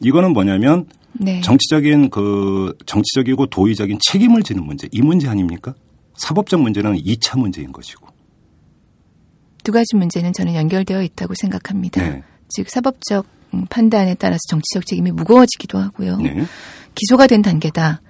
[0.00, 1.40] 이거는 뭐냐면 네.
[1.40, 4.88] 정치적인 그 정치적이고 도의적인 책임을 지는 문제.
[4.90, 5.74] 이 문제 아닙니까?
[6.16, 8.06] 사법적 문제는 2차 문제인 것이고.
[9.62, 12.02] 두 가지 문제는 저는 연결되어 있다고 생각합니다.
[12.02, 12.22] 네.
[12.48, 16.16] 즉 사법적 음, 판단에 따라서 정치적 책임이 무거워지기도 하고요.
[16.16, 16.44] 네.
[16.94, 18.00] 기소가 된 단계다.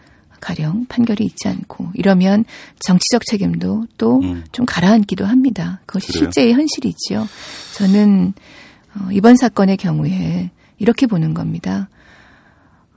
[0.40, 2.44] 가령 판결이 있지 않고 이러면
[2.80, 4.44] 정치적 책임도 또좀 음.
[4.66, 5.80] 가라앉기도 합니다.
[5.86, 6.24] 그것이 그래요?
[6.24, 7.26] 실제의 현실이지요.
[7.76, 8.32] 저는
[8.96, 11.88] 어, 이번 사건의 경우에 이렇게 보는 겁니다.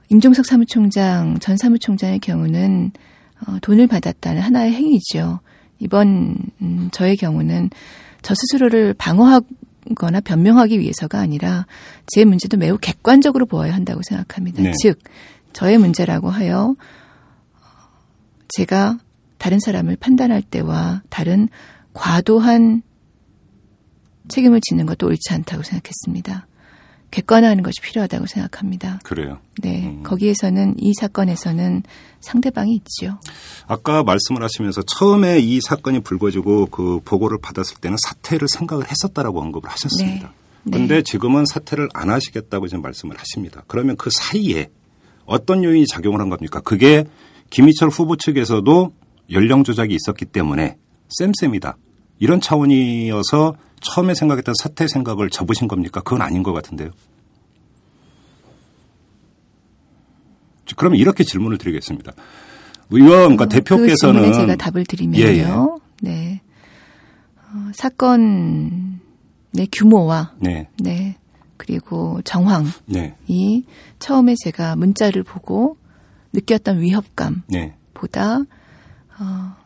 [0.08, 2.92] 임종석 사무총장 전 사무총장의 경우는
[3.46, 5.40] 어, 돈을 받았다는 하나의 행위죠.
[5.78, 7.70] 이번 음, 저의 경우는
[8.22, 11.66] 저 스스로를 방어하거나 변명하기 위해서가 아니라
[12.06, 14.62] 제 문제도 매우 객관적으로 보아야 한다고 생각합니다.
[14.62, 14.72] 네.
[14.80, 14.98] 즉
[15.52, 16.74] 저의 문제라고 하여
[18.54, 18.98] 제가
[19.38, 21.48] 다른 사람을 판단할 때와 다른
[21.92, 22.82] 과도한
[24.28, 26.46] 책임을 지는 것도 옳지 않다고 생각했습니다.
[27.10, 29.00] 객관화하는 것이 필요하다고 생각합니다.
[29.04, 29.38] 그래요.
[29.60, 30.02] 네, 음.
[30.02, 31.82] 거기에서는 이 사건에서는
[32.20, 33.18] 상대방이 있지요.
[33.66, 39.68] 아까 말씀을 하시면서 처음에 이 사건이 불거지고 그 보고를 받았을 때는 사퇴를 생각을 했었다라고 언급을
[39.70, 40.28] 하셨습니다.
[40.28, 40.70] 네.
[40.72, 41.02] 그런데 네.
[41.02, 43.64] 지금은 사퇴를 안 하시겠다고 지금 말씀을 하십니다.
[43.66, 44.70] 그러면 그 사이에
[45.26, 46.60] 어떤 요인이 작용을 한 겁니까?
[46.60, 47.04] 그게
[47.50, 48.92] 김희철 후보 측에서도
[49.30, 50.76] 연령 조작이 있었기 때문에
[51.08, 51.76] 쌤쌤이다.
[52.18, 56.00] 이런 차원이어서 처음에 생각했던 사퇴 생각을 접으신 겁니까?
[56.00, 56.90] 그건 아닌 것 같은데요.
[60.76, 62.12] 그러면 이렇게 질문을 드리겠습니다.
[62.90, 65.24] 의원, 그러니까 어, 대표께서는 그 제가 답을 드리면요.
[65.24, 65.46] 예, 예.
[66.00, 66.40] 네.
[67.36, 69.00] 어, 사건
[69.56, 71.16] 의 규모와 네, 네
[71.56, 73.14] 그리고 정황이 네,
[74.00, 75.76] 처음에 제가 문자를 보고
[76.34, 77.74] 느꼈던 위협감보다 네.
[79.18, 79.56] 어,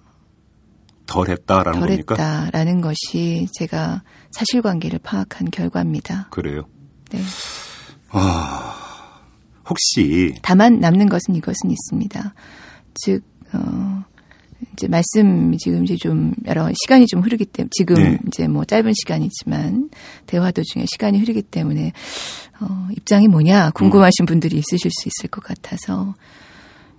[1.06, 2.14] 덜했다라는 겁니까?
[2.14, 6.28] 덜했다라는 것이 제가 사실관계를 파악한 결과입니다.
[6.30, 6.62] 그래요.
[7.10, 7.20] 네.
[9.68, 12.34] 혹시 다만 남는 것은 이것은 있습니다.
[12.94, 14.04] 즉, 어,
[14.72, 18.18] 이제 말씀 지금 이제 좀 여러 시간이 좀 흐르기 때문에 지금 네.
[18.26, 19.90] 이제 뭐 짧은 시간이지만
[20.26, 21.92] 대화 도중에 시간이 흐르기 때문에
[22.60, 26.14] 어, 입장이 뭐냐 궁금하신 분들이 있으실 수 있을 것 같아서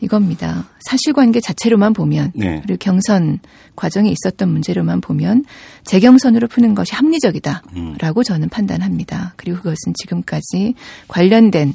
[0.02, 0.66] 이겁니다.
[0.80, 2.62] 사실관계 자체로만 보면 네.
[2.64, 3.40] 그리고 경선
[3.76, 5.46] 과정에 있었던 문제로만 보면
[5.84, 9.34] 재경선으로 푸는 것이 합리적이다라고 저는 판단합니다.
[9.36, 10.76] 그리고 그것은 지금까지
[11.08, 11.74] 관련된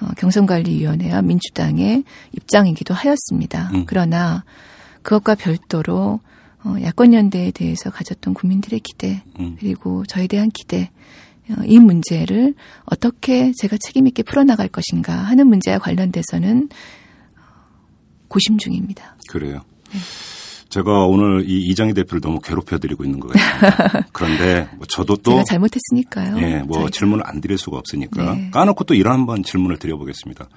[0.00, 3.70] 어, 경선관리위원회와 민주당의 입장이기도 하였습니다.
[3.74, 3.84] 음.
[3.86, 4.44] 그러나
[5.02, 6.20] 그것과 별도로
[6.64, 9.56] 어, 야권연대에 대해서 가졌던 국민들의 기대 음.
[9.58, 10.90] 그리고 저에 대한 기대
[11.50, 12.54] 어, 이 문제를
[12.84, 16.70] 어떻게 제가 책임 있게 풀어나갈 것인가 하는 문제와 관련돼서는 어,
[18.32, 19.14] 고심 중입니다.
[19.28, 19.60] 그래요.
[20.70, 24.06] 제가 오늘 이 이장희 대표를 너무 괴롭혀드리고 있는 것 같습니다.
[24.12, 26.38] 그런데 뭐 저도 또 제가 잘못했으니까요.
[26.38, 26.90] 예, 뭐 저희가.
[26.90, 28.50] 질문을 안 드릴 수가 없으니까 네.
[28.50, 30.48] 까놓고 또 이런 한번 질문을 드려보겠습니다.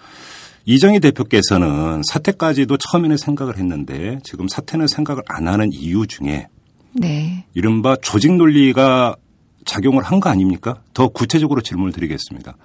[0.63, 6.47] 이정희 대표께서는 사퇴까지도 처음에는 생각을 했는데 지금 사퇴는 생각을 안 하는 이유 중에
[6.93, 7.43] 네.
[7.53, 9.17] 이른바 조직 논리가
[9.65, 10.81] 작용을 한 거 아닙니까?
[10.93, 12.55] 더 구체적으로 질문을 드리겠습니다.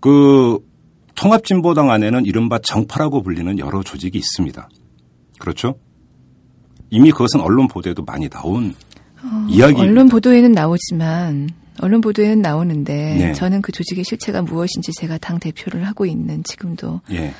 [0.00, 0.58] 그
[1.14, 4.68] 통합진보당 안에는 이른바 정파라고 불리는 여러 조직이 있습니다.
[5.38, 5.74] 그렇죠?
[6.90, 8.74] 이미 그것은 언론 보도에도 많이 나온
[9.48, 9.80] 이야기.
[9.80, 11.48] 어, 언론 보도에는 나오지만
[11.80, 13.32] 언론 보도에는 나오는데 네.
[13.32, 17.34] 저는 그 조직의 실체가 무엇인지 제가 당 대표를 하고 있는 지금도 예,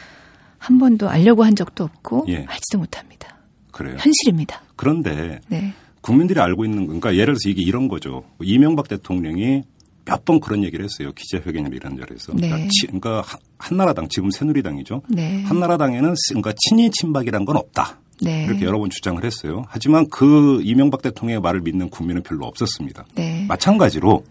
[0.58, 2.44] 한 번도 알려고 한 적도 없고 예.
[2.48, 3.36] 알지도 못합니다.
[3.70, 3.96] 그래요.
[3.98, 4.62] 현실입니다.
[4.76, 5.72] 그런데 네.
[6.00, 8.24] 국민들이 알고 있는 그러니까 예를 들어서 이게 이런 거죠.
[8.42, 9.62] 이명박 대통령이
[10.06, 11.12] 몇 번 그런 얘기를 했어요.
[11.14, 12.32] 기자회견이나 이런 자리에서.
[12.34, 12.48] 네.
[12.48, 13.24] 그러니까, 치- 그러니까
[13.64, 15.02] 한- 한나라당 지금 새누리당이죠.
[15.08, 15.42] 네.
[15.44, 17.98] 한나라당에는 그러니까 친이 친박이란 건 없다.
[18.22, 18.44] 네.
[18.44, 19.64] 이렇게 여러 번 주장을 했어요.
[19.68, 23.04] 하지만 그 이명박 대통령의 말을 믿는 국민은 별로 없었습니다.
[23.16, 23.44] 네.
[23.48, 24.24] 마찬가지로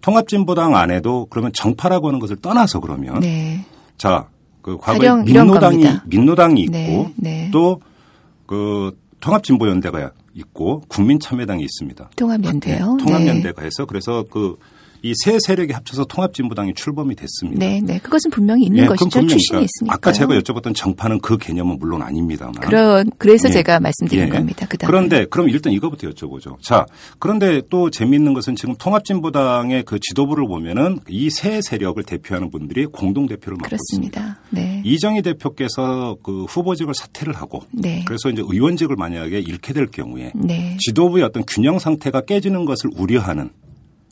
[0.00, 3.64] 통합진보당 안에도 그러면 정파라고 하는 것을 떠나서 그러면 네.
[3.98, 4.28] 자,
[4.62, 5.84] 그 과거에 민노당이.
[6.06, 7.50] 민노당이 있고 네, 네.
[7.52, 12.10] 또그 통합진보연대가 있고 국민참여당이 있습니다.
[12.16, 12.96] 통합연대요.
[12.96, 14.56] 네, 통합연대가 해서 그래서 그
[15.02, 17.58] 이 세 세력이 합쳐서 통합진보당이 출범이 됐습니다.
[17.58, 17.98] 네, 네.
[17.98, 19.08] 그것은 분명히 있는 예, 것이죠.
[19.10, 19.94] 분명히 출신이 그러니까 있으니까.
[19.94, 22.54] 아까 제가 여쭤봤던 정파는 그 개념은 물론 아닙니다만.
[22.54, 23.52] 그러, 그래서 예.
[23.52, 24.28] 제가 말씀드린 예.
[24.28, 24.66] 겁니다.
[24.66, 24.90] 그다음에.
[24.90, 26.56] 그런데 그럼 일단 이거부터 여쭤보죠.
[26.62, 26.86] 자,
[27.18, 33.26] 그런데 또 재미있는 것은 지금 통합진보당의 그 지도부를 보면은 이 세 세력을 대표하는 분들이 공동
[33.26, 34.20] 대표를 맡고 있습니다.
[34.20, 34.40] 그렇습니다.
[34.50, 34.82] 네.
[34.84, 38.04] 이정희 대표께서 그 후보직을 사퇴를 하고 네.
[38.06, 40.76] 그래서 이제 의원직을 만약에 잃게 될 경우에 네.
[40.80, 43.50] 지도부의 어떤 균형 상태가 깨지는 것을 우려하는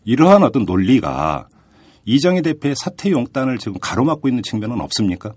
[0.05, 1.49] 이러한 어떤 논리가
[2.05, 5.35] 이정희 대표의 사퇴 용단을 지금 가로막고 있는 측면은 없습니까?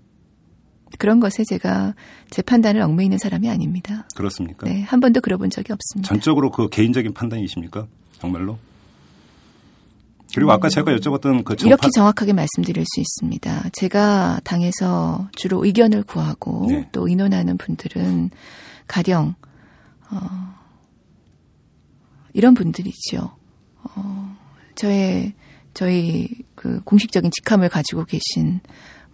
[0.98, 1.94] 그런 것에 제가
[2.30, 4.06] 제 판단을 얽매이는 사람이 아닙니다.
[4.14, 4.66] 그렇습니까?
[4.66, 4.82] 네.
[4.82, 6.08] 한 번도 그러본 적이 없습니다.
[6.08, 7.86] 전적으로 그 개인적인 판단이십니까?
[8.18, 8.58] 정말로?
[10.34, 11.66] 그리고 아까 제가 여쭤봤던 그 정파 음.
[11.68, 13.70] 이렇게 정확하게 말씀드릴 수 있습니다.
[13.72, 16.88] 제가 당에서 주로 의견을 구하고 네.
[16.90, 18.30] 또 의논하는 분들은
[18.88, 19.34] 가령
[20.10, 20.54] 어,
[22.32, 23.30] 이런 분들이죠.
[23.84, 24.23] 어,
[24.74, 25.32] 저의
[25.72, 28.60] 저희 그 공식적인 직함을 가지고 계신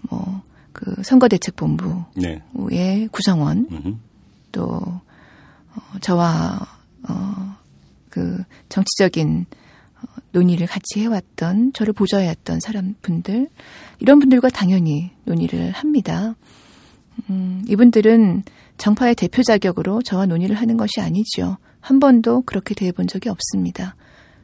[0.09, 0.42] 뭐
[0.73, 3.09] 그 선거대책본부의 네.
[3.11, 3.96] 구성원 음흠.
[4.53, 6.59] 또 어, 저와
[7.09, 7.57] 어,
[8.09, 9.46] 그 정치적인
[9.96, 13.49] 어, 논의를 같이 해왔던 저를 보좌해왔던 사람 분들
[13.99, 16.35] 이런 분들과 당연히 논의를 합니다.
[17.29, 18.44] 음, 이분들은
[18.79, 21.59] 정파의 대표 자격으로 저와 논의를 하는 것이 아니죠.
[21.81, 23.94] 한 번도 그렇게 대해본 적이 없습니다.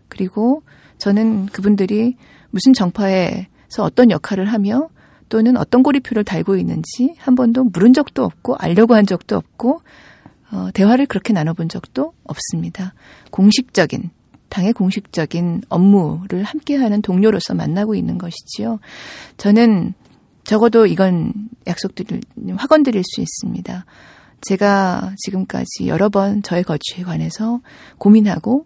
[0.08, 0.62] 그리고
[0.98, 2.16] 저는 그분들이
[2.50, 4.88] 무슨 정파에서 어떤 역할을 하며
[5.28, 9.82] 또는 어떤 꼬리표를 달고 있는지 한 번도 물은 적도 없고 알려고 한 적도 없고
[10.52, 12.94] 어, 대화를 그렇게 나눠본 적도 없습니다.
[13.30, 14.10] 공식적인
[14.48, 18.78] 당의 공식적인 업무를 함께하는 동료로서 만나고 있는 것이지요.
[19.36, 19.94] 저는
[20.44, 21.32] 적어도 이건
[21.66, 22.20] 약속드릴
[22.56, 23.84] 확언드릴 수 있습니다.
[24.42, 27.60] 제가 지금까지 여러 번 저의 거취에 관해서
[27.98, 28.64] 고민하고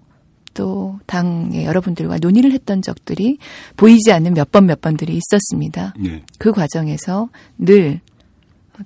[0.55, 3.39] 또 당의 여러분들과 논의를 했던 적들이
[3.77, 5.95] 보이지 않는 몇 번 몇 번들이 있었습니다.
[5.99, 6.23] 네.
[6.39, 8.01] 그 과정에서 늘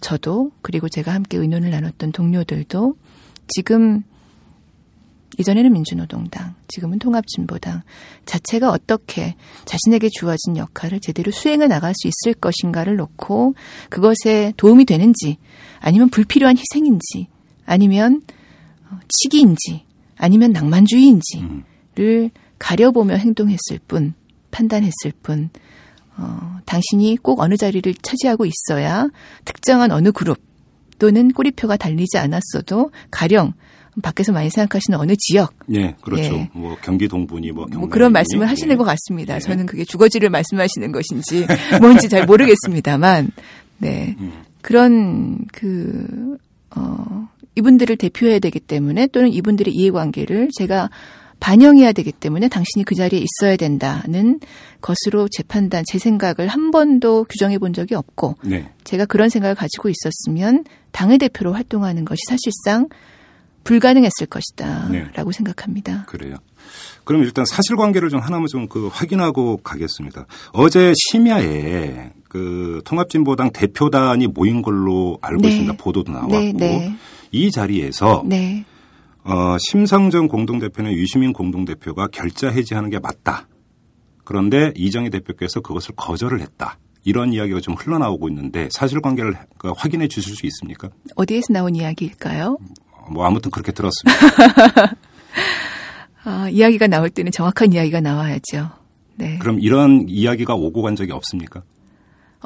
[0.01, 2.97] 저도 그리고 제가 함께 의논을 나눴던 동료들도
[3.49, 4.03] 지금
[5.39, 7.83] 이전에는 민주노동당, 지금은 통합진보당
[8.25, 13.55] 자체가 어떻게 자신에게 주어진 역할을 제대로 수행해 나갈 수 있을 것인가를 놓고
[13.91, 15.39] 그것에 도움이 되는지
[15.81, 17.29] 아니면 불필요한 희생인지
[17.67, 18.23] 아니면
[18.91, 19.85] 어, 치기인지
[20.25, 24.15] 아니면 낭만주의인지를 가려보며 행동했을 뿐
[24.51, 25.51] 판단했을 뿐
[26.17, 29.09] 어, 당신이 꼭 어느 자리를 차지하고 있어야
[29.45, 30.39] 특정한 어느 그룹
[30.99, 33.53] 또는 꼬리표가 달리지 않았어도 가령
[34.03, 36.23] 밖에서 많이 생각하시는 어느 지역 예, 그렇죠.
[36.23, 36.51] 예.
[36.55, 38.77] 뭐 경기 동분이 뭐, 뭐 그런 말씀을 하시는 예.
[38.77, 39.37] 것 같습니다.
[39.37, 39.41] 예.
[39.41, 41.47] 저는 그게 주거지를 말씀하시는 것인지
[41.81, 43.31] 뭔지 잘 모르겠습니다만,
[43.79, 44.33] 네 음.
[44.63, 46.39] 그런 그
[46.75, 50.91] 어, 이분들을 대표해야 되기 때문에 또는 이분들의 이해관계를 제가
[51.41, 54.41] 반영해야 되기 때문에 당신이 그 자리에 있어야 된다는
[54.81, 58.71] 것으로 제 판단, 제 생각을 한 번도 규정해 본 적이 없고 네.
[58.85, 62.89] 제가 그런 생각을 가지고 있었으면 당의 대표로 활동하는 것이 사실상
[63.65, 64.89] 불가능했을 것이다.
[64.91, 65.07] 네.
[65.15, 66.05] 라고 생각합니다.
[66.07, 66.37] 그래요.
[67.05, 70.27] 그럼 일단 사실관계를 좀 하나만 좀 그 확인하고 가겠습니다.
[70.53, 75.49] 어제 심야에 그 통합진보당 대표단이 모인 걸로 알고 네.
[75.49, 75.75] 있습니다.
[75.77, 76.97] 보도도 나왔고 네, 네.
[77.35, 78.65] 이 자리에서 네.
[79.25, 83.49] 어, 심상정 공동대표는 유시민 공동대표가 결자 해지하는 게 맞다.
[84.23, 86.79] 그런데 이정희 대표께서 그것을 거절을 했다.
[87.03, 90.91] 이런 이야기가 좀 흘러나오고 있는데 사실관계를 그 확인해 주실 수 있습니까?
[91.17, 92.57] 어디에서 나온 이야기일까요?
[93.11, 94.95] 뭐 아무튼 그렇게 들었습니다.
[96.25, 98.71] 아, 이야기가 나올 때는 정확한 이야기가 나와야죠.
[99.17, 99.39] 네.
[99.39, 101.63] 그럼 이런 이야기가 오고 간 적이 없습니까?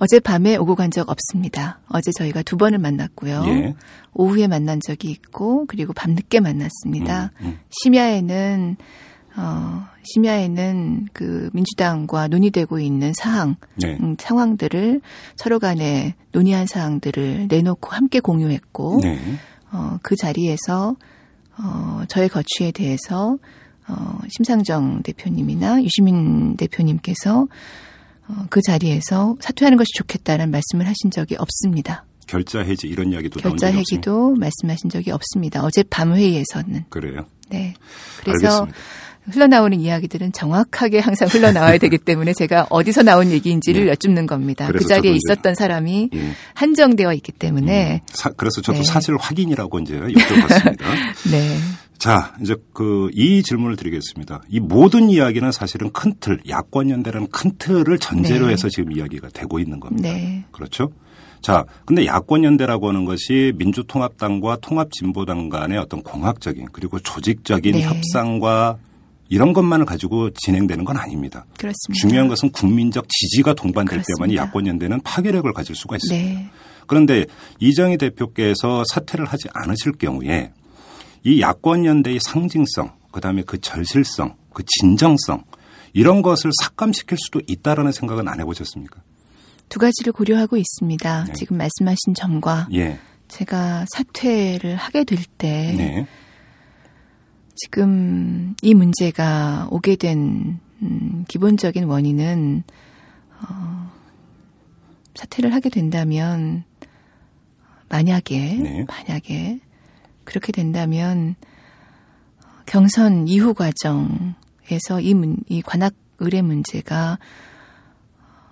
[0.00, 1.80] 어젯밤에 오고 간 적 없습니다.
[1.88, 3.44] 어제 저희가 두 번을 만났고요.
[3.46, 3.74] 예.
[4.14, 7.32] 오후에 만난 적이 있고 그리고 밤늦게 만났습니다.
[7.40, 7.58] 음, 음.
[7.68, 8.76] 심야에는
[9.36, 13.98] 어 심야에는 그 민주당과 논의되고 있는 사항 네.
[14.00, 15.00] 음, 상황들을
[15.36, 19.18] 서로 간에 논의한 사항들을 내놓고 함께 공유했고 네.
[19.72, 20.96] 어, 그 자리에서
[21.58, 23.36] 어, 저의 거취에 대해서
[23.86, 27.46] 어, 심상정 대표님이나 유시민 대표님께서 어,
[28.50, 32.04] 그 자리에서 사퇴하는 것이 좋겠다는 말씀을 하신 적이 없습니다.
[32.26, 33.72] 결자 해지 이런 이야기도 결자?
[33.72, 35.64] 회기도 말씀하신 적이 없습니다.
[35.64, 36.84] 어제 밤 회의에서는.
[36.90, 37.22] 그래요.
[37.48, 37.74] 네.
[38.22, 38.78] 그래서 알겠습니다.
[39.30, 43.90] 흘러나오는 이야기들은 정확하게 항상 흘러나와야 되기 때문에 제가 어디서 나온 얘기인지를 네.
[43.90, 44.68] 여쭙는 겁니다.
[44.72, 46.30] 그 자리에 있었던 사람이 예.
[46.54, 48.84] 한정되어 있기 때문에 사- 그래서 저도 네.
[48.84, 50.82] 사실 확인이라고 이제 여쭤봤습니다.
[51.30, 51.58] 네.
[51.98, 54.42] 자, 이제 그 이 질문을 드리겠습니다.
[54.48, 58.52] 이 모든 이야기는 사실은 큰 틀, 야권 연대라는 큰 틀을 전제로 네.
[58.52, 60.08] 해서 지금 이야기가 되고 있는 겁니다.
[60.08, 60.44] 네.
[60.52, 60.92] 그렇죠?
[61.40, 67.82] 자, 근데 야권 연대라고 하는 것이 민주통합당과 통합진보당 간의 어떤 공학적인 그리고 조직적인 네.
[67.82, 68.78] 협상과
[69.28, 71.44] 이런 것만을 가지고 진행되는 건 아닙니다.
[71.58, 72.00] 그렇습니다.
[72.00, 74.42] 중요한 것은 국민적 지지가 동반될 때만이 그렇습니다.
[74.42, 76.40] 야권 연대는 파괴력을 가질 수가 있습니다.
[76.40, 76.50] 네.
[76.86, 77.26] 그런데
[77.60, 80.52] 이정희 대표께서 사퇴를 하지 않으실 경우에
[81.24, 85.44] 이 야권 연대의 상징성, 그다음에 그 절실성, 그 진정성
[85.92, 89.02] 이런 것을 삭감시킬 수도 있다라는 생각은 안 해보셨습니까?
[89.68, 91.24] 두 가지를 고려하고 있습니다.
[91.24, 91.32] 네.
[91.34, 92.98] 지금 말씀하신 점과 예,
[93.28, 96.06] 제가 사퇴를 하게 될때 네,
[97.54, 102.62] 지금 이 문제가 오게 된 음, 기본적인 원인은
[103.42, 103.92] 어,
[105.14, 106.64] 사퇴를 하게 된다면
[107.88, 108.86] 만약에 네.
[108.86, 109.60] 만약에
[110.28, 111.36] 그렇게 된다면
[112.66, 117.18] 경선 이후 과정에서 이, 문, 이 관악 의뢰 문제가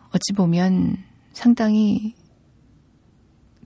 [0.09, 0.97] 어찌 보면
[1.35, 2.14] 상당히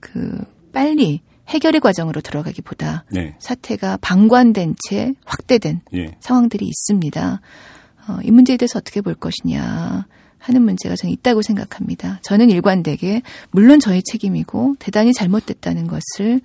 [0.01, 0.43] 그
[0.73, 7.39] 빨리 해결의 과정으로 들어가기보다 네, 사태가 방관된 채 확대된 예, 상황들이 있습니다.
[8.09, 10.05] 어, 이 문제에 대해서 어떻게 볼 것이냐
[10.37, 12.19] 하는 문제가 저는 있다고 생각합니다.
[12.23, 16.41] 저는 일관되게 물론 저의 책임이고 대단히 잘못됐다는 것을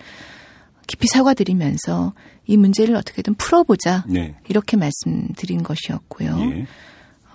[0.86, 2.14] 깊이 사과드리면서
[2.46, 6.38] 이 문제를 어떻게든 풀어보자 네, 이렇게 말씀드린 것이었고요.
[6.38, 6.66] 예,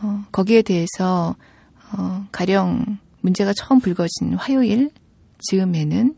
[0.01, 1.35] 어, 거기에 대해서
[1.93, 4.91] 어, 가령 문제가 처음 불거진 화요일
[5.49, 6.15] 즈음에는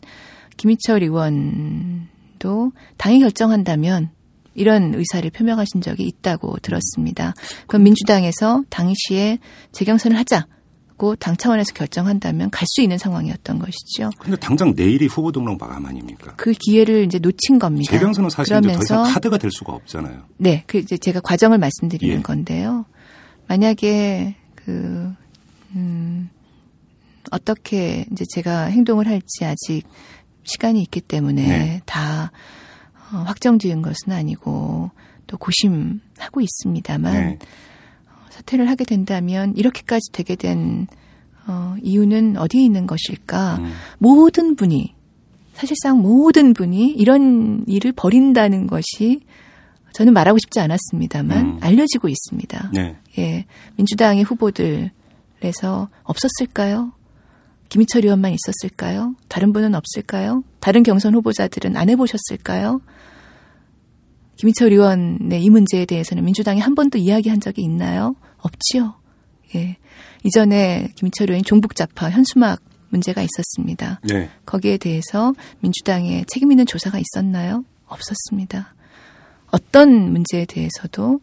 [0.57, 4.11] 김희철 의원도 당이 결정한다면
[4.55, 7.33] 이런 의사를 표명하신 적이 있다고 들었습니다.
[7.67, 9.39] 그럼 민주당에서 당시에
[9.71, 10.45] 재경선을 하자
[11.03, 14.09] 고 당 차원에서 결정한다면 갈 수 있는 상황이었던 것이죠.
[14.17, 16.33] 근데 당장 내일이 후보 등록 마감 아닙니까?
[16.37, 17.91] 그 기회를 이제 놓친 겁니다.
[17.91, 20.21] 재경선은 사실 이제 더 이상 그러면서 카드가 될 수가 없잖아요.
[20.37, 22.21] 네, 그 이제 제가 과정을 말씀드리는 예.
[22.21, 22.85] 건데요.
[23.47, 25.13] 만약에 그
[25.75, 26.29] 음,
[27.31, 29.83] 어떻게 이제 제가 행동을 할지 아직
[30.43, 31.81] 시간이 있기 때문에 네.
[31.85, 32.31] 다
[33.11, 34.89] 어, 확정 지은 것은 아니고
[35.27, 37.39] 또 고심하고 있습니다만 네,
[38.33, 40.87] 사퇴를 하게 된다면 이렇게까지 되게 된
[41.45, 43.57] 어, 이유는 어디에 있는 것일까?
[43.57, 44.95] 음, 모든 분이
[45.53, 49.19] 사실상 모든 분이 이런 일을 벌인다는 것이
[49.93, 51.57] 저는 말하고 싶지 않았습니다만 음.
[51.61, 52.71] 알려지고 있습니다.
[52.73, 56.93] 네, 예, 민주당의 후보들에서 없었을까요?
[57.69, 59.15] 김희철 의원만 있었을까요?
[59.27, 60.43] 다른 분은 없을까요?
[60.59, 62.81] 다른 경선 후보자들은 안 해보셨을까요?
[64.37, 68.15] 김희철 의원의 이 문제에 대해서는 민주당이 한 번도 이야기한 적이 있나요?
[68.43, 68.95] 없지요.
[69.55, 69.77] 예.
[70.23, 73.99] 이전에 김철 의원 종북자파 현수막 문제가 있었습니다.
[74.03, 74.29] 네.
[74.45, 77.65] 거기에 대해서 민주당에 책임 있는 조사가 있었나요?
[77.87, 78.73] 없었습니다.
[79.51, 81.19] 어떤 문제에 대해서도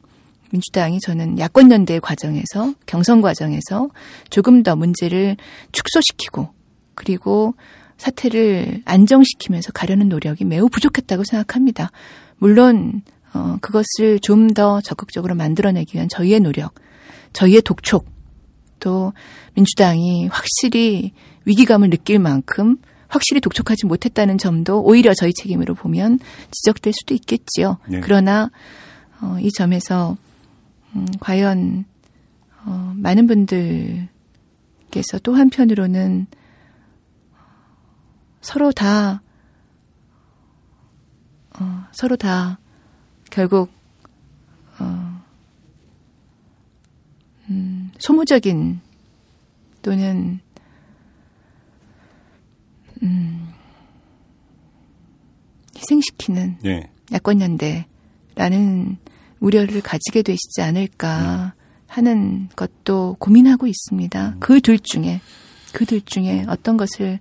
[0.51, 3.89] 민주당이 저는 야권 연대 과정에서 경선 과정에서
[4.31, 5.37] 조금 더 문제를
[5.73, 6.49] 축소시키고
[6.95, 7.55] 그리고
[7.99, 11.91] 사태를 안정시키면서 가려는 노력이 매우 부족했다고 생각합니다.
[12.39, 13.03] 물론
[13.33, 16.75] 어, 그것을 좀 더 적극적으로 만들어내기 위한 저희의 노력,
[17.33, 18.07] 저희의 독촉,
[18.81, 19.12] 또
[19.55, 21.12] 민주당이 확실히
[21.45, 22.76] 위기감을 느낄 만큼
[23.09, 26.18] 확실히 독촉하지 못했다는 점도 오히려 저희 책임으로 보면
[26.51, 27.78] 지적될 수도 있겠지요.
[27.89, 28.01] 네.
[28.01, 28.51] 그러나
[29.20, 30.16] 어, 이 점에서
[30.95, 31.85] 음, 과연
[32.64, 34.09] 어, 많은 분들께서
[35.22, 36.26] 또 한편으로는
[38.41, 39.22] 서로 다
[41.59, 42.59] 어, 서로 다
[43.31, 43.70] 결국
[44.78, 45.10] 어,
[47.51, 48.80] 음, 소모적인
[49.82, 50.40] 또는
[53.03, 53.48] 음,
[55.76, 56.90] 희생시키는 네.
[57.12, 58.96] 야권연대라는
[59.40, 61.55] 우려를 가지게 되시지 않을까
[61.86, 64.36] 하는 것도 고민하고 있습니다.
[64.38, 65.20] 그둘 중에
[65.72, 67.18] 그둘 중에 어떤 것을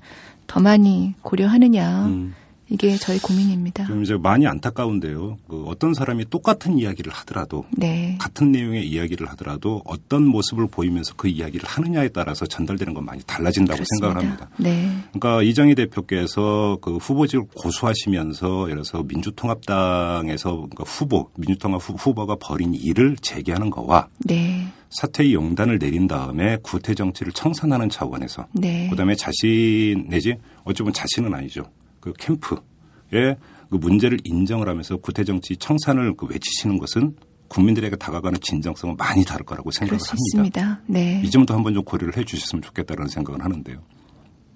[0.48, 2.34] 더 많이 고려하느냐 음.
[2.72, 3.86] 이게 저희 고민입니다.
[3.88, 5.38] 좀 이제 많이 안타까운데요.
[5.48, 11.28] 그 어떤 사람이 똑같은 이야기를 하더라도 네, 같은 내용의 이야기를 하더라도 어떤 모습을 보이면서 그
[11.28, 14.50] 이야기를 하느냐에 따라서 전달되는 건 많이 달라진다고 생각을 합니다.
[14.58, 22.36] 네, 그러니까 이정희 대표께서 그 후보직을 고수하시면서 예를 들어서 민주통합당에서 그러니까 후보 민주통합 후- 후보가
[22.40, 29.16] 벌인 일을 재개하는 거와 네, 사퇴의 용단을 내린 다음에 구태 정치를 청산하는 차원에서 네, 그다음에
[29.16, 31.64] 자신 내지 어찌 보면 자신은 아니죠.
[32.00, 33.38] 그 캠프의
[33.70, 37.16] 그 문제를 인정을 하면서 구태 정치 청산을 그 외치시는 것은
[37.50, 40.82] 국민들에게 다가가는 진정성은 많이 다를 거라고 생각을 수 합니다.
[40.86, 43.78] 네, 이 점도 한번 좀 고려를 해 주셨으면 좋겠다는 생각을 하는데요.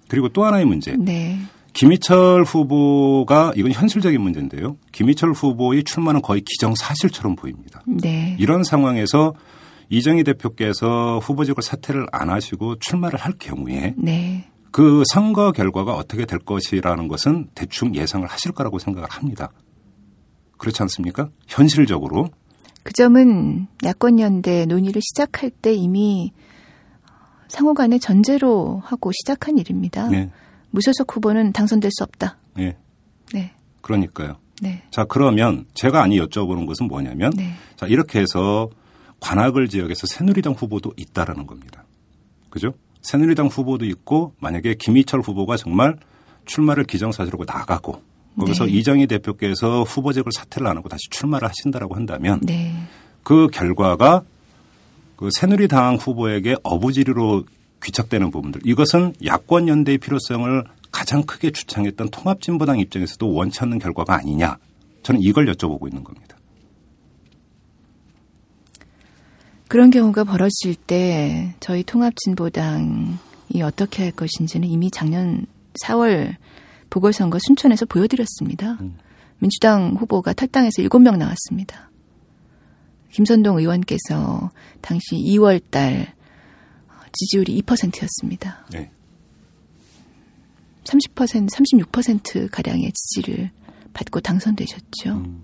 [0.08, 0.96] 그리고 또 하나의 문제.
[0.96, 1.40] 네,
[1.74, 4.78] 김희철 후보가 이건 현실적인 문제인데요.
[4.92, 7.82] 김희철 후보의 출마는 거의 기정사실처럼 보입니다.
[7.88, 9.34] 네, 이런 상황에서
[9.90, 16.40] 이정희 대표께서 후보직을 사퇴를 안 하시고 출마를 할 경우에 네, 그 선거 결과가 어떻게 될
[16.40, 19.52] 것이라는 것은 대충 예상을 하실 거라고 생각을 합니다.
[20.58, 21.30] 그렇지 않습니까?
[21.48, 22.30] 현실적으로
[22.82, 26.34] 그 점은 야권 연대 논의를 시작할 때 이미
[27.50, 30.08] 상호간에 전제로 하고 시작한 일입니다.
[30.10, 30.32] 네,
[30.72, 32.40] 무소속 후보는 당선될 수 없다.
[32.56, 32.76] 네,
[33.32, 34.38] 네, 그러니까요.
[34.60, 38.72] 네, 자 그러면 제가 아니 여쭤보는 것은 뭐냐면 네, 자 이렇게 해서
[39.20, 41.86] 관악을 지역에서 새누리당 후보도 있다라는 겁니다.
[42.50, 42.74] 그죠?
[43.04, 45.98] 새누리당 후보도 있고 만약에 김희철 후보가 정말
[46.46, 48.02] 출마를 기정사실하고 나가고
[48.40, 48.72] 거기서 네.
[48.72, 52.74] 이정희 대표께서 후보직을 사퇴를 안 하고 다시 출마를 하신다라고 한다면 네,
[53.22, 54.24] 그 결과가
[55.16, 57.44] 그 새누리당 후보에게 어부지리로
[57.84, 64.58] 귀착되는 부분들 이것은 야권 연대의 필요성을 가장 크게 주창했던 통합진보당 입장에서도 원치 않는 결과가 아니냐
[65.04, 66.38] 저는 이걸 여쭤보고 있는 겁니다.
[69.74, 73.18] 그런 경우가 벌어질 때 저희 통합진보당이
[73.64, 75.48] 어떻게 할 것인지는 이미 작년
[75.84, 76.36] 4월
[76.92, 78.74] 보궐선거 순천에서 보여드렸습니다.
[78.82, 79.00] 음.
[79.40, 81.90] 민주당 후보가 탈당해서 7명 나왔습니다.
[83.14, 84.52] 김선동 의원께서
[84.82, 86.14] 당시 2월 달
[87.12, 88.68] 지지율이 2%였습니다.
[88.70, 88.92] 네.
[90.84, 93.50] 30%, 36% 가량의 지지를
[93.94, 95.14] 받고 당선되셨죠.
[95.14, 95.44] 음.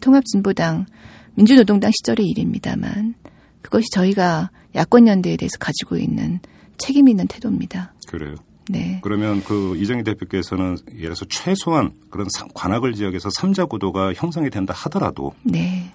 [0.00, 0.86] 통합진보당
[1.34, 3.16] 민주노동당 시절의 일입니다만
[3.64, 6.38] 그것이 저희가 야권 연대에 대해서 가지고 있는
[6.78, 7.92] 책임 있는 태도입니다.
[8.08, 8.34] 그래요.
[8.68, 9.00] 네.
[9.02, 14.72] 그러면 그 이정희 대표께서는 예를 들어서 최소한 그런 상- 관악을 지역에서 삼자 구도가 형성이 된다
[14.76, 15.92] 하더라도 네.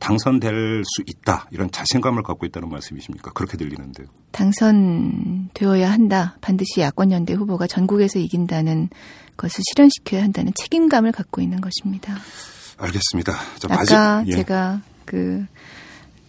[0.00, 3.32] 당선될 수 있다 이런 자신감을 갖고 있다는 말씀이십니까?
[3.32, 4.06] 그렇게 들리는데요.
[4.32, 6.36] 당선되어야 한다.
[6.40, 8.88] 반드시 야권 연대 후보가 전국에서 이긴다는
[9.36, 12.16] 것을 실현시켜야 한다는 책임감을 갖고 있는 것입니다.
[12.78, 13.32] 알겠습니다.
[13.58, 14.36] 자, 아까 마지- 예.
[14.36, 15.44] 제가 그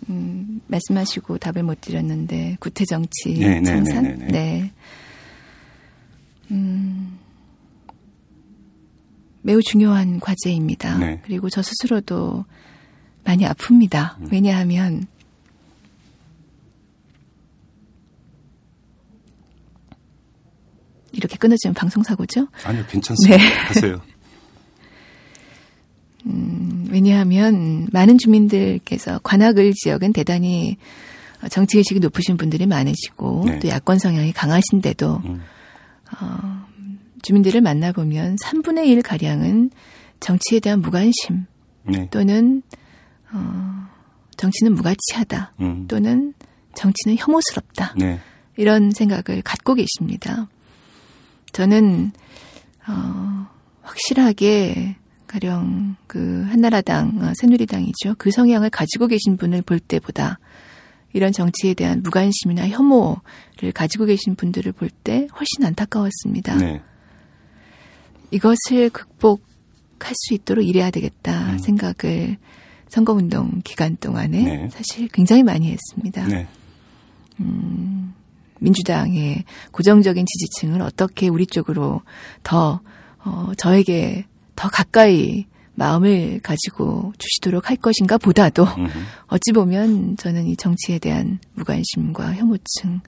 [0.10, 4.32] 음, 말씀하시고 답을 못 드렸는데 구태 정치 네, 네, 청산 네, 네, 네.
[4.32, 4.72] 네.
[6.52, 7.20] 음,
[9.42, 10.98] 매우 중요한 과제입니다.
[10.98, 11.22] 네.
[11.24, 12.46] 그리고 저 스스로도
[13.24, 14.20] 많이 아픕니다.
[14.20, 14.28] 음.
[14.32, 15.06] 왜냐하면
[21.12, 22.48] 이렇게 끊어지면 방송 사고죠.
[22.64, 23.38] 아니요 괜찮습니다.
[23.38, 23.54] 네.
[23.54, 24.02] 하세요.
[26.26, 30.78] 음, 왜냐하면 많은 주민들께서 관악을 지역은 대단히
[31.50, 33.60] 정치의식이 높으신 분들이 많으시고 네.
[33.60, 35.42] 또 야권 성향이 강하신데도 음.
[36.20, 36.66] 어,
[37.22, 39.72] 주민들을 만나보면 3분의 1 가량은
[40.20, 41.46] 정치에 대한 무관심
[41.84, 42.10] 네.
[42.10, 42.62] 또는
[43.32, 43.88] 어,
[44.38, 45.88] 정치는 무가치하다 음.
[45.88, 46.34] 또는
[46.76, 47.96] 정치는 혐오스럽다.
[47.98, 48.20] 네.
[48.58, 50.50] 이런 생각을 갖고 계십니다.
[51.54, 52.12] 저는
[52.88, 53.48] 어,
[53.82, 54.98] 확실하게
[55.30, 58.16] 가령 그 한나라당, 어, 새누리당이죠.
[58.18, 60.40] 그 성향을 가지고 계신 분을 볼 때보다
[61.14, 66.56] 이런 정치에 대한 무관심이나 혐오를 가지고 계신 분들을 볼 때 훨씬 안타까웠습니다.
[66.56, 66.82] 네.
[68.32, 71.58] 이것을 극복할 수 있도록 일해야 되겠다 음.
[71.60, 72.38] 생각을
[72.88, 74.70] 선거운동 기간 동안에 네.
[74.72, 76.26] 사실 굉장히 많이 했습니다.
[76.28, 76.48] 네.
[78.60, 82.02] 민주당의 고정적인 지지층을 어떻게 우리 쪽으로
[82.44, 82.82] 더
[83.24, 84.26] 어, 저에게
[84.60, 85.46] 더 가까이
[85.76, 88.68] 마음을 가지고 주시도록 할 것인가 보다도.
[89.28, 93.00] 어찌 보면 저는 이 정치에 대한 무관심과 혐오증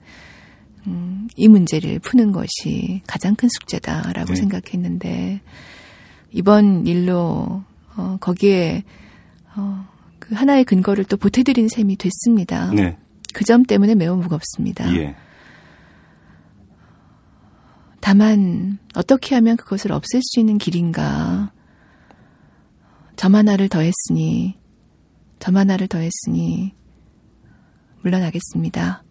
[0.86, 4.34] 음, 이 문제를 푸는 것이 가장 큰 숙제다라고 네.
[4.34, 5.42] 생각했는데
[6.30, 7.62] 이번 일로
[7.96, 8.82] 어, 거기에
[9.54, 9.86] 어,
[10.18, 12.70] 그 하나의 근거를 또 보태드린 셈이 됐습니다.
[12.72, 12.96] 네.
[13.34, 14.90] 그점 때문에 매우 무겁습니다.
[14.96, 15.14] 예.
[18.02, 21.52] 다만 어떻게 하면 그것을 없앨 수 있는 길인가?
[23.14, 24.58] 점 하나를 더했으니
[25.38, 26.74] 점 하나를 더했으니
[28.02, 29.04] 물러나겠습니다.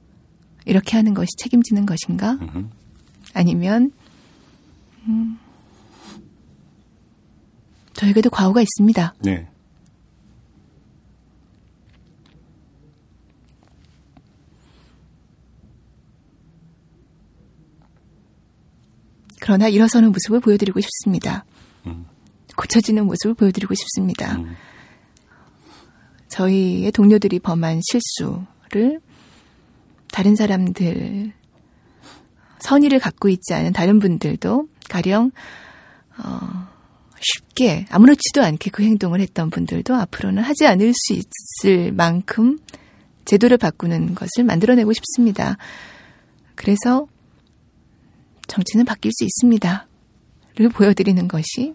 [0.65, 2.37] 이렇게 하는 것이 책임지는 것인가?
[3.33, 3.93] 아니면
[5.07, 5.39] 음,
[7.93, 9.15] 저에게도 과오가 있습니다.
[9.19, 9.47] 네.
[19.41, 21.45] 그러나 일어서는 모습을 보여드리고 싶습니다.
[21.87, 22.05] 음.
[22.55, 24.37] 고쳐지는 모습을 보여드리고 싶습니다.
[24.37, 24.55] 음.
[26.29, 29.01] 저희의 동료들이 범한 실수를
[30.11, 31.33] 다른 사람들
[32.59, 35.31] 선의를 갖고 있지 않은 다른 분들도 가령
[36.23, 36.67] 어,
[37.19, 42.59] 쉽게 아무렇지도 않게 그 행동을 했던 분들도 앞으로는 하지 않을 수 있을 만큼
[43.25, 45.57] 제도를 바꾸는 것을 만들어내고 싶습니다.
[46.53, 47.07] 그래서
[48.51, 49.87] 정치는 바뀔 수 있습니다.
[50.55, 51.73] 를 보여드리는 것이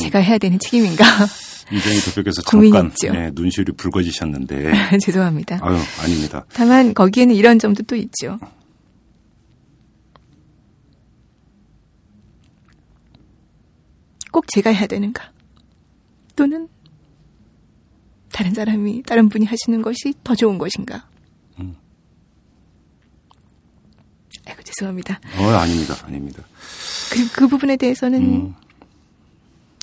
[0.00, 1.02] 제가 해야 되는 책임인가?
[1.72, 2.92] 이정희 대표께서 잠깐.
[3.10, 5.58] 네, 눈시울이 붉어지셨는데 죄송합니다.
[5.62, 6.44] 아유 아닙니다.
[6.52, 8.38] 다만 거기에는 이런 점도 또 있죠.
[14.30, 15.32] 꼭 제가 해야 되는가?
[16.36, 16.68] 또는
[18.32, 21.06] 다른 사람이 다른 분이 하시는 것이 더 좋은 것인가?
[21.60, 21.76] 음.
[24.46, 25.20] 아이고 죄송합니다.
[25.38, 25.94] 어 아닙니다.
[26.04, 26.42] 아닙니다.
[27.10, 28.54] 그리고 그 부분에 대해서는 음.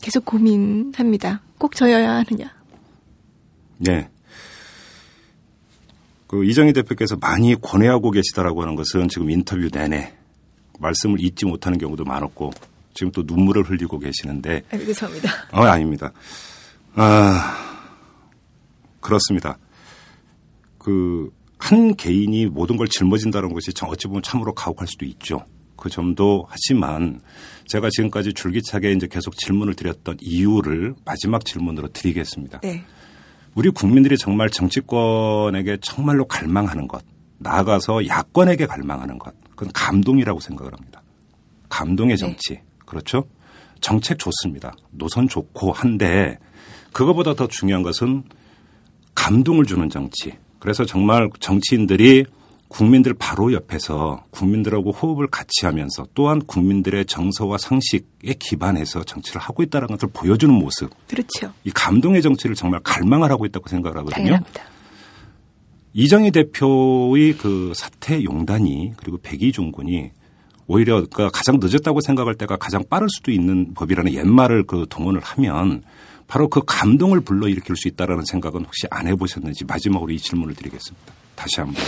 [0.01, 1.41] 계속 고민합니다.
[1.57, 2.53] 꼭 저여야 하느냐?
[3.77, 4.09] 네.
[6.27, 10.13] 그 이정희 대표께서 많이 권해하고 계시다라고 하는 것은 지금 인터뷰 내내
[10.79, 12.51] 말씀을 잊지 못하는 경우도 많았고
[12.93, 15.29] 지금 또 눈물을 흘리고 계시는데 아이고 죄송합니다.
[15.51, 16.11] 어, 아닙니다.
[16.95, 17.68] 아,
[19.01, 19.57] 그렇습니다.
[20.77, 25.43] 그, 한 개인이 모든 걸 짊어진다는 것이 저- 어찌 보면 참으로 가혹할 수도 있죠.
[25.75, 27.19] 그 점도 하지만
[27.67, 32.59] 제가 지금까지 줄기차게 이제 계속 질문을 드렸던 이유를 마지막 질문으로 드리겠습니다.
[32.61, 32.83] 네.
[33.55, 37.03] 우리 국민들이 정말 정치권에게 정말로 갈망하는 것,
[37.39, 41.01] 나아가서 야권에게 갈망하는 것, 그건 감동이라고 생각을 합니다.
[41.69, 42.17] 감동의 네.
[42.17, 42.59] 정치.
[42.85, 43.25] 그렇죠?
[43.81, 44.73] 정책 좋습니다.
[44.91, 46.37] 노선 좋고 한데
[46.91, 48.23] 그거보다 더 중요한 것은
[49.19, 50.31] 감동을 주는 정치.
[50.59, 52.23] 그래서 정말 정치인들이
[52.69, 59.87] 국민들 바로 옆에서 국민들하고 호흡을 같이 하면서 또한 국민들의 정서와 상식에 기반해서 정치를 하고 있다는
[59.87, 60.89] 것을 보여주는 모습.
[61.07, 61.51] 그렇죠.
[61.65, 64.23] 이 감동의 정치를 정말 갈망을 하고 있다고 생각을 하거든요.
[64.23, 64.63] 당연합니다.
[65.93, 70.11] 이정희 대표의 그 사퇴 용단이 그리고 백이종 군이
[70.67, 75.83] 오히려 그러니까 가장 늦었다고 생각할 때가 가장 빠를 수도 있는 법이라는 옛말을 그 동원을 하면
[76.29, 81.13] 바로 그 감동을 불러일으킬 수 있다라는 생각은 혹시 안 해보셨는지 마지막으로 이 질문을 드리겠습니다.
[81.35, 81.83] 다시 한번.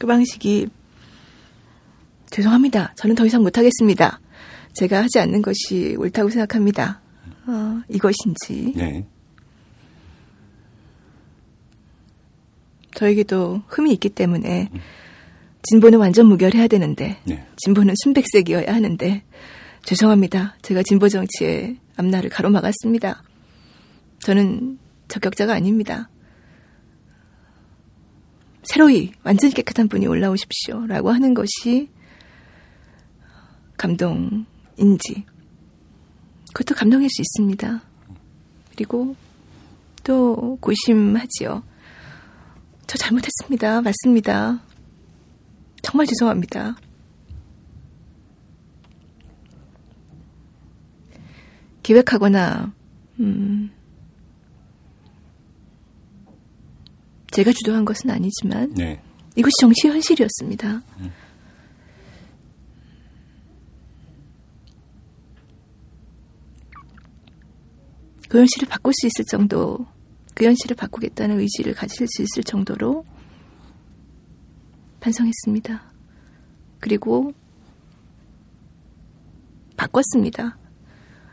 [0.00, 0.66] 그 방식이
[2.30, 2.94] 죄송합니다.
[2.96, 4.20] 저는 더 이상 못하겠습니다.
[4.74, 7.00] 제가 하지 않는 것이 옳다고 생각합니다.
[7.46, 9.06] 어, 이것인지 네.
[12.92, 14.68] 저에게도 흠이 있기 때문에
[15.64, 17.46] 진보는 완전 무결해야 되는데 네.
[17.56, 19.22] 진보는 순백색이어야 하는데
[19.82, 20.56] 죄송합니다.
[20.62, 23.22] 제가 진보 정치의 앞날을 가로막았습니다.
[24.20, 26.08] 저는 적격자가 아닙니다.
[28.62, 31.90] 새로이 완전히 깨끗한 분이 올라오십시오라고 하는 것이
[33.76, 35.24] 감동인지
[36.54, 37.82] 그것도 감동일 수 있습니다.
[38.70, 39.16] 그리고
[40.02, 41.62] 또 고심하지요.
[42.86, 43.82] 저 잘못했습니다.
[43.82, 44.60] 맞습니다.
[45.84, 46.76] 정말 죄송합니다.
[51.82, 52.72] 기획하거나,
[53.20, 53.70] 음,
[57.30, 59.02] 제가 주도한 것은 아니지만, 네.
[59.36, 60.82] 이것이 정치 현실이었습니다.
[61.00, 61.12] 음.
[68.28, 69.86] 그 현실을 바꿀 수 있을 정도,
[70.34, 73.04] 그 현실을 바꾸겠다는 의지를 가질 수 있을 정도로
[75.04, 75.82] 반성했습니다.
[76.80, 77.34] 그리고
[79.76, 80.56] 바꿨습니다.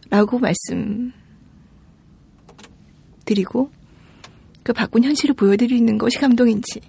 [0.10, 1.14] 라고 말씀드리고
[4.64, 6.82] 그 바꾼 현실을 보여드리는 것이 감동인지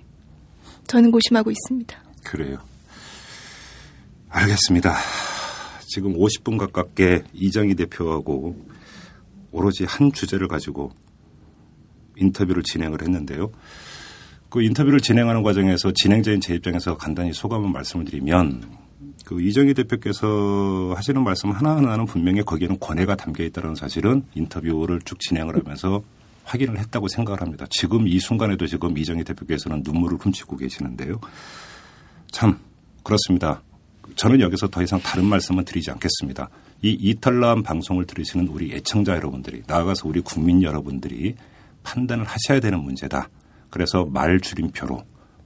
[0.88, 2.02] 저는 고심하고 있습니다.
[2.24, 2.58] 그래요.
[4.28, 4.96] 알겠습니다.
[5.86, 8.56] 지금 50분 가깝게 이정희 대표하고
[9.52, 10.90] 오로지 한 주제를 가지고
[12.16, 13.52] 인터뷰를 진행을 했는데요.
[14.52, 18.62] 그 인터뷰를 진행하는 과정에서 진행자인 제 입장에서 간단히 소감을 말씀을 드리면
[19.24, 25.56] 그 이정희 대표께서 하시는 말씀 하나하나는 분명히 거기에는 권해가 담겨 있다는 사실은 인터뷰를 쭉 진행을
[25.56, 26.02] 하면서
[26.44, 27.64] 확인을 했다고 생각을 합니다.
[27.70, 31.18] 지금 이 순간에도 지금 이정희 대표께서는 눈물을 훔치고 계시는데요.
[32.30, 32.58] 참
[33.02, 33.62] 그렇습니다.
[34.16, 36.50] 저는 여기서 더 이상 다른 말씀은 드리지 않겠습니다.
[36.82, 41.36] 이 이탈남 방송을 들으시는 우리 애청자 여러분들이 나아가서 우리 국민 여러분들이
[41.84, 43.30] 판단을 하셔야 되는 문제다.
[43.72, 45.02] 그래서 말 줄임표로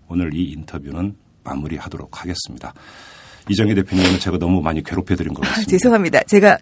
[0.08, 2.74] 오늘 이 인터뷰는 마무리하도록 하겠습니다.
[3.48, 5.68] 이정희 대표님은 제가 너무 많이 괴롭혀드린 것 아, 같습니다.
[5.68, 6.22] 아, 죄송합니다.
[6.24, 6.58] 제가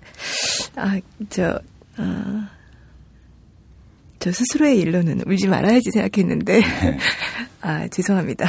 [0.77, 1.01] 아,
[1.31, 1.59] 저,
[1.97, 2.51] 아,
[4.19, 6.99] 저 스스로의 일로는 울지 말아야지 생각했는데 네.
[7.63, 8.47] 아 죄송합니다.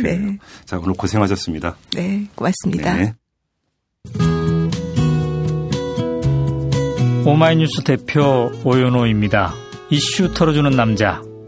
[0.00, 0.38] 네.
[0.64, 1.76] 자 오늘 고생하셨습니다.
[1.94, 2.94] 네, 고맙습니다.
[2.94, 3.14] 네.
[7.26, 9.52] 오마이뉴스 대표 오연호입니다.
[9.90, 11.20] 이슈 털어주는 남자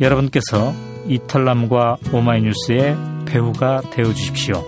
[0.00, 0.74] 여러분께서
[1.08, 2.96] 이털남과 오마이뉴스의
[3.26, 4.64] 배우가 되어 주십시오.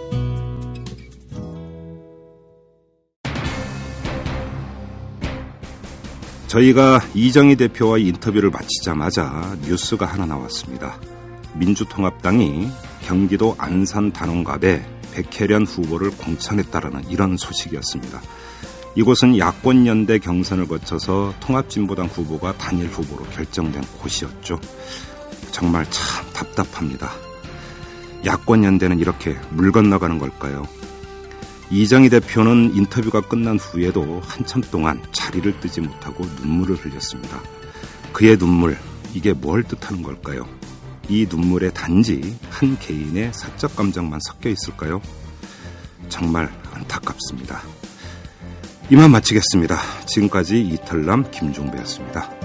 [6.48, 10.98] 저희가 이정희 대표와 인터뷰를 마치자마자 뉴스가 하나 나왔습니다.
[11.54, 12.68] 민주통합당이
[13.06, 18.20] 경기도 안산 단원갑에 백혜련 후보를 공천했다라는 이런 소식이었습니다.
[18.96, 24.58] 이곳은 야권연대 경선을 거쳐서 통합진보당 후보가 단일 후보로 결정된 곳이었죠.
[25.50, 27.12] 정말 참 답답합니다.
[28.24, 30.66] 야권 연대는 이렇게 물 건너가는 걸까요?
[31.70, 37.40] 이정희 대표는 인터뷰가 끝난 후에도 한참 동안 자리를 뜨지 못하고 눈물을 흘렸습니다.
[38.12, 38.76] 그의 눈물,
[39.14, 40.48] 이게 뭘 뜻하는 걸까요?
[41.08, 45.00] 이 눈물에 단지 한 개인의 사적 감정만 섞여 있을까요?
[46.08, 47.62] 정말 안타깝습니다.
[48.90, 49.76] 이만 마치겠습니다.
[50.06, 52.39] 지금까지 이탈남 김종배였습니다.